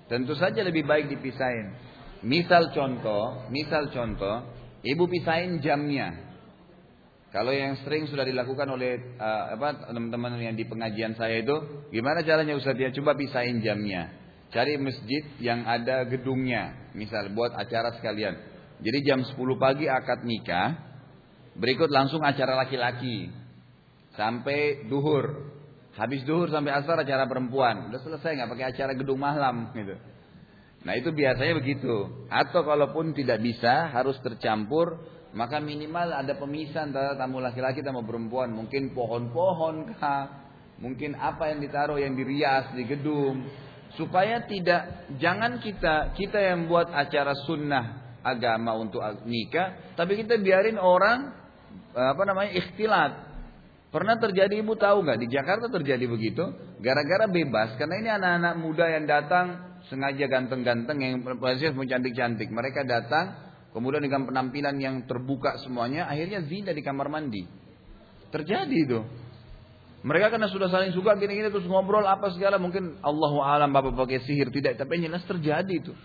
Tentu 0.05 0.37
saja 0.37 0.61
lebih 0.61 0.85
baik 0.85 1.09
dipisahin. 1.09 1.73
Misal 2.21 2.69
contoh, 2.77 3.49
misal 3.49 3.89
contoh, 3.89 4.53
ibu 4.85 5.09
pisahin 5.09 5.65
jamnya. 5.65 6.13
Kalau 7.33 7.49
yang 7.49 7.81
sering 7.81 8.05
sudah 8.05 8.21
dilakukan 8.21 8.69
oleh 8.69 9.17
uh, 9.17 9.57
apa 9.57 9.89
teman-teman 9.89 10.37
yang 10.37 10.53
di 10.53 10.63
pengajian 10.69 11.17
saya 11.17 11.41
itu, 11.41 11.89
gimana 11.89 12.21
caranya 12.21 12.53
Ustaz 12.53 12.77
ya? 12.77 12.93
Coba 12.93 13.17
pisahin 13.17 13.65
jamnya. 13.65 14.24
Cari 14.55 14.79
masjid 14.79 15.19
yang 15.43 15.67
ada 15.67 16.07
gedungnya. 16.07 16.87
Misal 16.95 17.27
buat 17.35 17.51
acara 17.51 17.91
sekalian. 17.99 18.39
Jadi 18.79 19.03
jam 19.03 19.19
10 19.19 19.35
pagi 19.59 19.91
akad 19.91 20.23
nikah. 20.23 20.79
Berikut 21.59 21.91
langsung 21.91 22.23
acara 22.23 22.63
laki-laki. 22.63 23.35
Sampai 24.15 24.87
duhur. 24.87 25.51
Habis 25.99 26.23
duhur 26.23 26.47
sampai 26.47 26.71
asar 26.71 27.03
acara 27.03 27.27
perempuan. 27.27 27.91
Udah 27.91 27.99
selesai 27.99 28.31
nggak 28.39 28.51
pakai 28.55 28.65
acara 28.71 28.91
gedung 28.95 29.19
malam 29.19 29.75
gitu. 29.75 29.99
Nah 30.87 30.93
itu 30.95 31.11
biasanya 31.11 31.59
begitu. 31.59 32.23
Atau 32.31 32.63
kalaupun 32.63 33.11
tidak 33.11 33.43
bisa 33.43 33.91
harus 33.91 34.15
tercampur. 34.23 35.03
Maka 35.35 35.59
minimal 35.59 36.15
ada 36.15 36.31
pemisah 36.39 36.87
antara 36.87 37.11
tamu 37.19 37.43
laki-laki 37.43 37.83
tamu 37.83 38.07
perempuan. 38.07 38.55
Mungkin 38.55 38.95
pohon-pohon 38.95 39.99
kah. 39.99 40.47
Mungkin 40.79 41.19
apa 41.19 41.51
yang 41.51 41.59
ditaruh 41.59 41.99
yang 41.99 42.15
dirias 42.15 42.71
di 42.71 42.87
gedung 42.87 43.43
supaya 43.93 44.41
tidak 44.49 45.13
jangan 45.21 45.61
kita 45.61 46.17
kita 46.17 46.41
yang 46.41 46.65
buat 46.65 46.89
acara 46.89 47.37
sunnah 47.45 48.17
agama 48.25 48.73
untuk 48.73 49.05
nikah 49.29 49.93
tapi 49.93 50.17
kita 50.17 50.41
biarin 50.41 50.81
orang 50.81 51.45
apa 51.95 52.23
namanya 52.27 52.51
ikhtilat. 52.59 53.11
Pernah 53.89 54.19
terjadi 54.19 54.59
ibu 54.59 54.75
tahu 54.75 55.07
nggak? 55.07 55.19
Di 55.23 55.27
Jakarta 55.31 55.71
terjadi 55.71 56.03
begitu 56.03 56.43
gara-gara 56.83 57.31
bebas. 57.31 57.79
Karena 57.79 57.95
ini 57.95 58.09
anak-anak 58.11 58.53
muda 58.59 58.85
yang 58.91 59.07
datang 59.07 59.79
sengaja 59.87 60.27
ganteng-ganteng 60.27 60.97
yang 60.99 61.23
pasti 61.39 61.71
mau 61.71 61.87
cantik-cantik. 61.87 62.51
Mereka 62.51 62.83
datang 62.83 63.39
kemudian 63.71 64.03
dengan 64.03 64.27
penampilan 64.27 64.75
yang 64.83 64.95
terbuka 65.07 65.55
semuanya 65.63 66.11
akhirnya 66.11 66.43
zina 66.43 66.75
di 66.75 66.83
kamar 66.83 67.07
mandi. 67.07 67.47
Terjadi 68.35 68.75
itu 68.75 68.99
mereka 70.05 70.29
karena 70.29 70.45
sudah 70.53 70.69
saling 70.69 70.93
suka 70.93 71.17
gini-gini 71.17 71.49
terus 71.49 71.65
ngobrol 71.65 72.05
apa 72.05 72.29
segala 72.29 72.61
mungkin 72.61 73.01
Allahu 73.01 73.41
alam 73.41 73.73
bapak 73.73 73.97
pakai 73.97 74.21
sihir 74.21 74.53
tidak 74.53 74.77
tapi 74.77 75.01
jelas 75.01 75.25
terjadi 75.25 75.73
itu. 75.73 75.97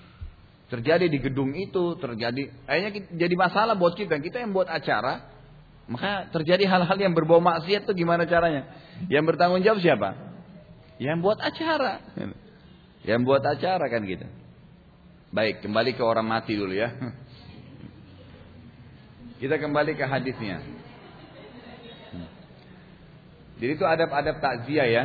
terjadi 0.70 1.10
di 1.10 1.18
gedung 1.18 1.50
itu, 1.58 1.98
terjadi 1.98 2.46
akhirnya 2.62 3.10
jadi 3.10 3.34
masalah 3.34 3.74
buat 3.74 3.98
kita. 3.98 4.22
Kita 4.22 4.38
yang 4.38 4.54
buat 4.54 4.70
acara, 4.70 5.26
maka 5.90 6.30
terjadi 6.30 6.62
hal-hal 6.62 6.94
yang 6.94 7.10
berbau 7.10 7.42
maksiat 7.42 7.90
itu 7.90 7.92
gimana 8.06 8.22
caranya? 8.22 8.70
Yang 9.10 9.34
bertanggung 9.34 9.66
jawab 9.66 9.82
siapa? 9.82 10.14
Yang 11.02 11.26
buat 11.26 11.42
acara. 11.42 12.06
Yang 13.02 13.20
buat 13.26 13.42
acara 13.42 13.84
kan 13.90 14.00
gitu. 14.06 14.30
Baik, 15.34 15.66
kembali 15.66 15.98
ke 15.98 16.02
orang 16.06 16.22
mati 16.30 16.54
dulu 16.54 16.70
ya. 16.70 16.94
Kita 19.42 19.58
kembali 19.58 19.98
ke 19.98 20.06
hadisnya. 20.06 20.79
Jadi 23.60 23.76
itu 23.76 23.84
adab-adab 23.84 24.40
takziah 24.40 24.88
ya. 24.88 25.04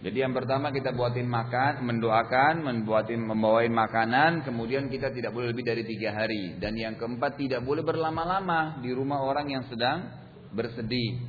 Jadi 0.00 0.16
yang 0.16 0.32
pertama 0.32 0.72
kita 0.72 0.96
buatin 0.96 1.28
makan, 1.28 1.84
mendoakan, 1.84 2.64
membuatin, 2.64 3.20
membawain 3.20 3.72
makanan, 3.72 4.44
kemudian 4.48 4.88
kita 4.88 5.12
tidak 5.12 5.32
boleh 5.32 5.52
lebih 5.52 5.64
dari 5.64 5.84
tiga 5.84 6.16
hari. 6.16 6.56
Dan 6.56 6.76
yang 6.76 6.96
keempat 6.96 7.36
tidak 7.36 7.64
boleh 7.64 7.84
berlama-lama 7.84 8.80
di 8.80 8.92
rumah 8.96 9.20
orang 9.20 9.52
yang 9.52 9.64
sedang 9.68 10.08
bersedih. 10.52 11.20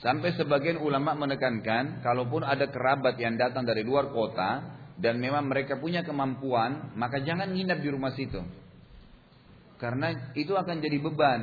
Sampai 0.00 0.36
sebagian 0.36 0.76
ulama 0.76 1.16
menekankan, 1.16 2.04
kalaupun 2.04 2.44
ada 2.44 2.68
kerabat 2.68 3.16
yang 3.16 3.40
datang 3.40 3.64
dari 3.64 3.80
luar 3.80 4.12
kota 4.12 4.80
dan 5.00 5.16
memang 5.20 5.48
mereka 5.48 5.80
punya 5.80 6.04
kemampuan, 6.04 6.92
maka 7.00 7.22
jangan 7.24 7.48
nginap 7.48 7.80
di 7.80 7.88
rumah 7.88 8.12
situ. 8.12 8.44
Karena 9.80 10.32
itu 10.36 10.52
akan 10.52 10.76
jadi 10.84 10.98
beban. 11.00 11.40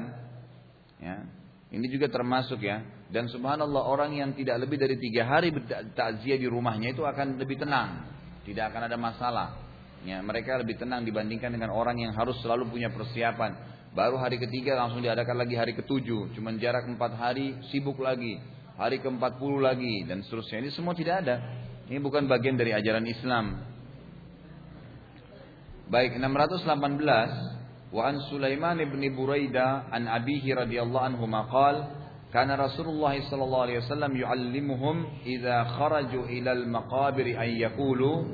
Ya. 1.02 1.39
Ini 1.70 1.86
juga 1.86 2.10
termasuk 2.10 2.66
ya. 2.66 2.82
Dan 3.14 3.30
subhanallah 3.30 3.86
orang 3.86 4.18
yang 4.18 4.34
tidak 4.34 4.58
lebih 4.66 4.82
dari 4.82 4.98
tiga 4.98 5.30
hari 5.30 5.54
takziah 5.94 6.38
di 6.38 6.50
rumahnya 6.50 6.98
itu 6.98 7.06
akan 7.06 7.38
lebih 7.38 7.62
tenang. 7.62 8.10
Tidak 8.42 8.66
akan 8.74 8.90
ada 8.90 8.98
masalah. 8.98 9.48
Ya, 10.02 10.18
mereka 10.26 10.58
lebih 10.58 10.82
tenang 10.82 11.06
dibandingkan 11.06 11.54
dengan 11.54 11.70
orang 11.70 12.02
yang 12.02 12.16
harus 12.18 12.38
selalu 12.42 12.74
punya 12.74 12.90
persiapan. 12.90 13.54
Baru 13.94 14.18
hari 14.18 14.42
ketiga 14.42 14.78
langsung 14.78 15.06
diadakan 15.06 15.46
lagi 15.46 15.54
hari 15.58 15.78
ketujuh. 15.78 16.34
Cuman 16.34 16.58
jarak 16.58 16.90
empat 16.90 17.14
hari 17.18 17.54
sibuk 17.70 18.02
lagi. 18.02 18.42
Hari 18.80 19.04
ke 19.04 19.10
puluh 19.38 19.62
lagi 19.62 20.08
dan 20.10 20.26
seterusnya. 20.26 20.66
Ini 20.66 20.72
semua 20.74 20.98
tidak 20.98 21.22
ada. 21.22 21.36
Ini 21.90 22.00
bukan 22.02 22.26
bagian 22.26 22.58
dari 22.58 22.74
ajaran 22.74 23.06
Islam. 23.06 23.66
Baik 25.90 26.22
618 26.22 27.59
Wa 27.95 28.11
an 28.11 28.19
Sulaiman 28.31 28.81
ibn 28.83 29.01
Buraida 29.15 29.87
an 29.93 30.11
abihi 30.11 30.55
radhiyallahu 30.55 31.07
anhu 31.15 31.25
maqal 31.27 32.05
كان 32.35 32.51
رسول 32.51 32.91
الله 32.91 33.31
صلى 33.31 33.45
الله 33.45 33.63
عليه 33.63 33.79
وسلم 33.79 34.17
يعلمهم 34.17 35.07
إذا 35.27 35.65
خرجوا 35.65 36.25
إلى 36.25 36.53
المقابر 36.53 37.27
أن 37.27 37.51
يقولوا 37.63 38.25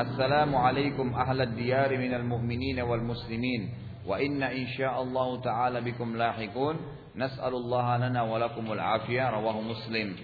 السلام 0.00 0.56
عليكم 0.56 1.14
أهل 1.14 1.40
الديار 1.40 1.98
من 1.98 2.14
المؤمنين 2.14 2.80
والمسلمين 2.80 3.70
وإن 4.06 4.42
إن 4.42 4.66
شاء 4.66 5.02
الله 5.02 5.40
تعالى 5.40 5.80
بكم 5.80 6.16
لاحقون 6.16 6.76
نسأل 7.16 7.52
الله 7.54 7.96
لنا 7.96 8.22
ولكم 8.22 8.72
العافية 8.72 9.30
رواه 9.30 9.60
مسلم 9.60 10.16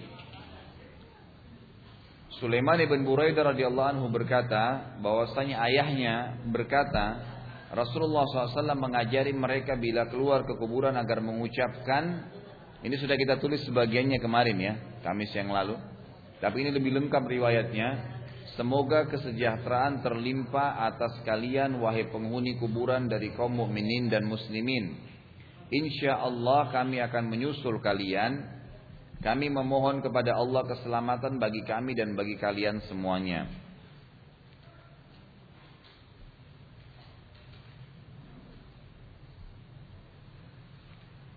Sulaiman 2.37 2.77
ibn 2.77 3.01
Buraidah 3.01 3.49
radhiyallahu 3.49 3.97
anhu 3.97 4.13
berkata 4.13 4.93
bahwasanya 5.01 5.57
ayahnya 5.57 6.37
berkata 6.53 7.17
Rasulullah 7.72 8.28
SAW 8.28 8.76
mengajari 8.76 9.32
mereka 9.32 9.80
bila 9.80 10.04
keluar 10.12 10.44
ke 10.44 10.52
kuburan 10.60 10.92
agar 10.92 11.24
mengucapkan 11.24 12.28
ini 12.82 12.98
sudah 12.98 13.14
kita 13.14 13.38
tulis 13.38 13.62
sebagiannya 13.62 14.18
kemarin 14.18 14.58
ya, 14.58 14.74
Kamis 15.06 15.30
yang 15.38 15.54
lalu. 15.54 15.78
Tapi 16.42 16.66
ini 16.66 16.74
lebih 16.74 16.90
lengkap 16.98 17.22
riwayatnya. 17.30 17.88
Semoga 18.58 19.06
kesejahteraan 19.06 20.02
terlimpah 20.02 20.84
atas 20.90 21.22
kalian 21.22 21.78
wahai 21.78 22.10
penghuni 22.10 22.58
kuburan 22.58 23.06
dari 23.06 23.30
kaum 23.38 23.54
mukminin 23.54 24.10
dan 24.10 24.26
muslimin. 24.26 24.98
Insya 25.70 26.20
Allah 26.20 26.68
kami 26.74 26.98
akan 27.00 27.30
menyusul 27.30 27.78
kalian. 27.78 28.50
Kami 29.22 29.46
memohon 29.46 30.02
kepada 30.02 30.34
Allah 30.34 30.66
keselamatan 30.66 31.38
bagi 31.38 31.62
kami 31.62 31.94
dan 31.94 32.18
bagi 32.18 32.34
kalian 32.34 32.82
semuanya. 32.90 33.46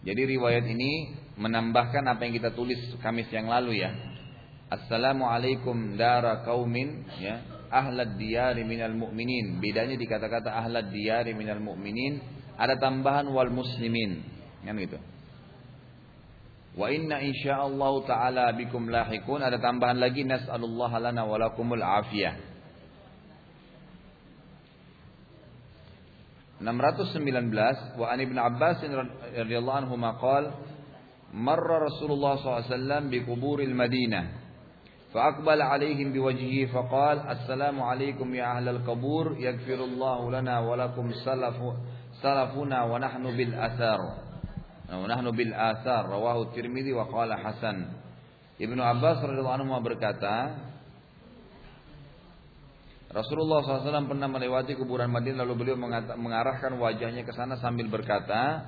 Jadi 0.06 0.38
riwayat 0.38 0.70
ini 0.70 1.18
menambahkan 1.42 2.06
apa 2.06 2.22
yang 2.30 2.38
kita 2.38 2.54
tulis 2.54 2.78
Kamis 3.02 3.26
yang 3.34 3.50
lalu 3.50 3.82
ya. 3.82 3.90
Assalamualaikum 4.70 5.98
dara 5.98 6.46
kaumin 6.46 7.10
ya. 7.18 7.42
Ahlad 7.74 8.14
diyari 8.22 8.62
minal 8.62 8.94
mu'minin. 8.94 9.58
Bedanya 9.58 9.98
di 9.98 10.06
kata-kata 10.06 10.54
ahlad 10.54 10.94
diyari 10.94 11.34
minal 11.34 11.58
mu'minin 11.58 12.22
ada 12.54 12.78
tambahan 12.78 13.26
wal 13.34 13.50
muslimin. 13.50 14.22
Kan 14.62 14.78
gitu. 14.78 15.02
Wa 16.78 16.94
inna 16.94 17.26
insyaallah 17.26 17.94
taala 18.06 18.46
bikum 18.54 18.86
lahikun 18.86 19.42
ada 19.42 19.58
tambahan 19.58 19.98
lagi 19.98 20.22
nas'alullah 20.22 20.92
lana 21.02 21.26
wa 21.26 21.42
lakumul 21.42 21.82
afiyah. 21.82 22.45
619 26.62 28.00
wa 28.00 28.06
an 28.12 28.20
Ibn 28.20 28.38
Abbas 28.38 28.80
radhiyallahu 29.36 29.80
anhu 29.84 29.96
maqal 30.00 30.52
marra 31.36 31.84
Rasulullah 31.88 32.40
SAW 32.40 33.12
bi 33.12 33.24
kuburil 33.26 33.76
Madinah 33.76 34.46
فأقبل 35.16 35.62
عليهم 35.62 36.12
بوجهه 36.12 36.76
فقال 36.76 37.18
السلام 37.20 37.82
عليكم 37.82 38.36
يا 38.36 38.58
أهل 38.58 38.70
القبور 38.70 39.40
يغفر 39.40 39.80
الله 39.84 40.20
لنا 40.32 40.60
ولكم 40.60 41.12
سلف 41.24 41.56
سلفنا 42.20 42.84
ونحن 42.84 43.24
بالآثار 43.24 44.00
ونحن 44.94 45.32
بالآثار 45.32 46.04
رواه 46.10 46.42
الترمذي 46.42 46.94
وقال 46.94 47.34
حسن 47.34 47.78
Ibnu 48.56 48.80
Abbas 48.80 49.20
radhiyallahu 49.20 49.68
anhu 49.68 49.84
berkata 49.84 50.56
Rasulullah 53.16 53.64
SAW 53.64 54.12
pernah 54.12 54.28
melewati 54.28 54.76
kuburan 54.76 55.08
Madinah 55.08 55.48
lalu 55.48 55.64
beliau 55.64 55.80
mengarahkan 56.20 56.76
wajahnya 56.76 57.24
ke 57.24 57.32
sana 57.32 57.56
sambil 57.64 57.88
berkata, 57.88 58.60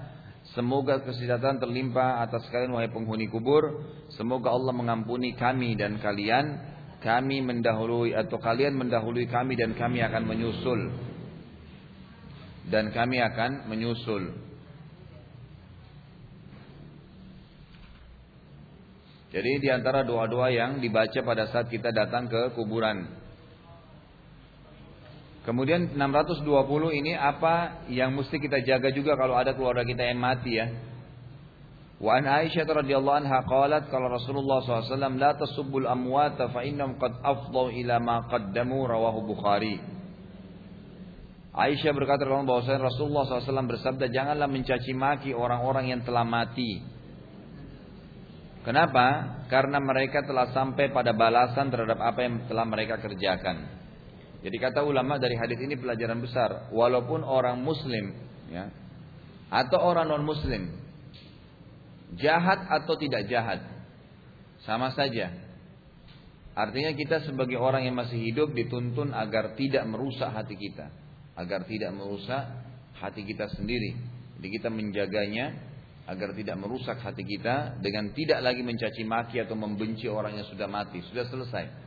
Semoga 0.56 1.04
kesejahteraan 1.04 1.60
terlimpah 1.60 2.24
atas 2.24 2.48
kalian 2.48 2.72
wahai 2.72 2.88
penghuni 2.88 3.28
kubur. 3.28 3.84
Semoga 4.16 4.56
Allah 4.56 4.72
mengampuni 4.72 5.36
kami 5.36 5.76
dan 5.76 6.00
kalian. 6.00 6.76
Kami 7.04 7.44
mendahului 7.44 8.16
atau 8.16 8.40
kalian 8.40 8.80
mendahului 8.80 9.28
kami 9.28 9.60
dan 9.60 9.76
kami 9.76 10.00
akan 10.00 10.24
menyusul. 10.24 10.82
Dan 12.72 12.96
kami 12.96 13.20
akan 13.20 13.68
menyusul. 13.68 14.32
Jadi 19.28 19.52
di 19.60 19.68
antara 19.68 20.08
doa-doa 20.08 20.48
yang 20.56 20.80
dibaca 20.80 21.20
pada 21.20 21.52
saat 21.52 21.68
kita 21.68 21.92
datang 21.92 22.32
ke 22.32 22.56
kuburan. 22.56 23.17
Kemudian 25.48 25.96
620 25.96 26.44
ini 26.92 27.16
apa 27.16 27.88
yang 27.88 28.12
mesti 28.12 28.36
kita 28.36 28.68
jaga 28.68 28.92
juga 28.92 29.16
kalau 29.16 29.40
ada 29.40 29.56
keluarga 29.56 29.88
kita 29.88 30.04
yang 30.04 30.20
mati 30.20 30.60
ya. 30.60 30.68
Wa 32.04 32.20
an 32.20 32.28
Aisyah 32.28 32.68
radhiyallahu 32.68 33.24
anha 33.24 33.48
qalat 33.48 33.88
kalau 33.88 34.12
Rasulullah 34.12 34.60
SAW 34.60 35.16
la 35.16 35.40
tasubbul 35.40 35.88
amwata 35.88 36.52
fa 36.52 36.68
innahum 36.68 37.00
qad 37.00 37.24
afdau 37.24 37.72
ila 37.72 37.96
ma 37.96 38.28
qaddamu 38.28 38.92
rawahu 38.92 39.24
Bukhari. 39.24 39.80
Aisyah 41.56 41.96
berkata 41.96 42.28
dalam 42.28 42.44
bahwasanya 42.44 42.84
Rasulullah 42.84 43.24
SAW 43.26 43.72
bersabda 43.72 44.12
janganlah 44.12 44.52
mencaci 44.52 44.92
maki 44.92 45.32
orang-orang 45.32 45.96
yang 45.96 46.04
telah 46.04 46.28
mati. 46.28 46.84
Kenapa? 48.68 49.40
Karena 49.48 49.80
mereka 49.80 50.28
telah 50.28 50.52
sampai 50.52 50.92
pada 50.92 51.16
balasan 51.16 51.72
terhadap 51.72 52.04
apa 52.04 52.20
yang 52.20 52.46
telah 52.52 52.68
mereka 52.68 53.00
kerjakan. 53.00 53.87
Jadi 54.44 54.58
kata 54.62 54.86
ulama 54.86 55.18
dari 55.18 55.34
hadis 55.34 55.58
ini 55.58 55.76
pelajaran 55.78 56.22
besar, 56.22 56.70
walaupun 56.70 57.26
orang 57.26 57.58
muslim 57.62 58.14
ya 58.48 58.70
atau 59.48 59.80
orang 59.80 60.12
non 60.12 60.28
muslim 60.28 60.68
jahat 62.20 62.68
atau 62.68 62.96
tidak 63.00 63.28
jahat 63.32 63.64
sama 64.64 64.92
saja. 64.96 65.32
Artinya 66.58 66.90
kita 66.98 67.22
sebagai 67.22 67.62
orang 67.62 67.86
yang 67.86 67.94
masih 67.94 68.18
hidup 68.18 68.50
dituntun 68.50 69.14
agar 69.14 69.54
tidak 69.54 69.86
merusak 69.86 70.34
hati 70.34 70.58
kita, 70.58 70.90
agar 71.38 71.70
tidak 71.70 71.94
merusak 71.94 72.44
hati 72.98 73.22
kita 73.22 73.46
sendiri. 73.54 73.94
Jadi 74.38 74.48
kita 74.58 74.70
menjaganya 74.74 75.54
agar 76.10 76.34
tidak 76.34 76.58
merusak 76.58 76.98
hati 76.98 77.22
kita 77.22 77.78
dengan 77.78 78.10
tidak 78.18 78.42
lagi 78.42 78.66
mencaci 78.66 79.06
maki 79.06 79.38
atau 79.44 79.54
membenci 79.54 80.10
orang 80.10 80.34
yang 80.34 80.48
sudah 80.50 80.66
mati, 80.66 81.04
sudah 81.06 81.30
selesai. 81.30 81.87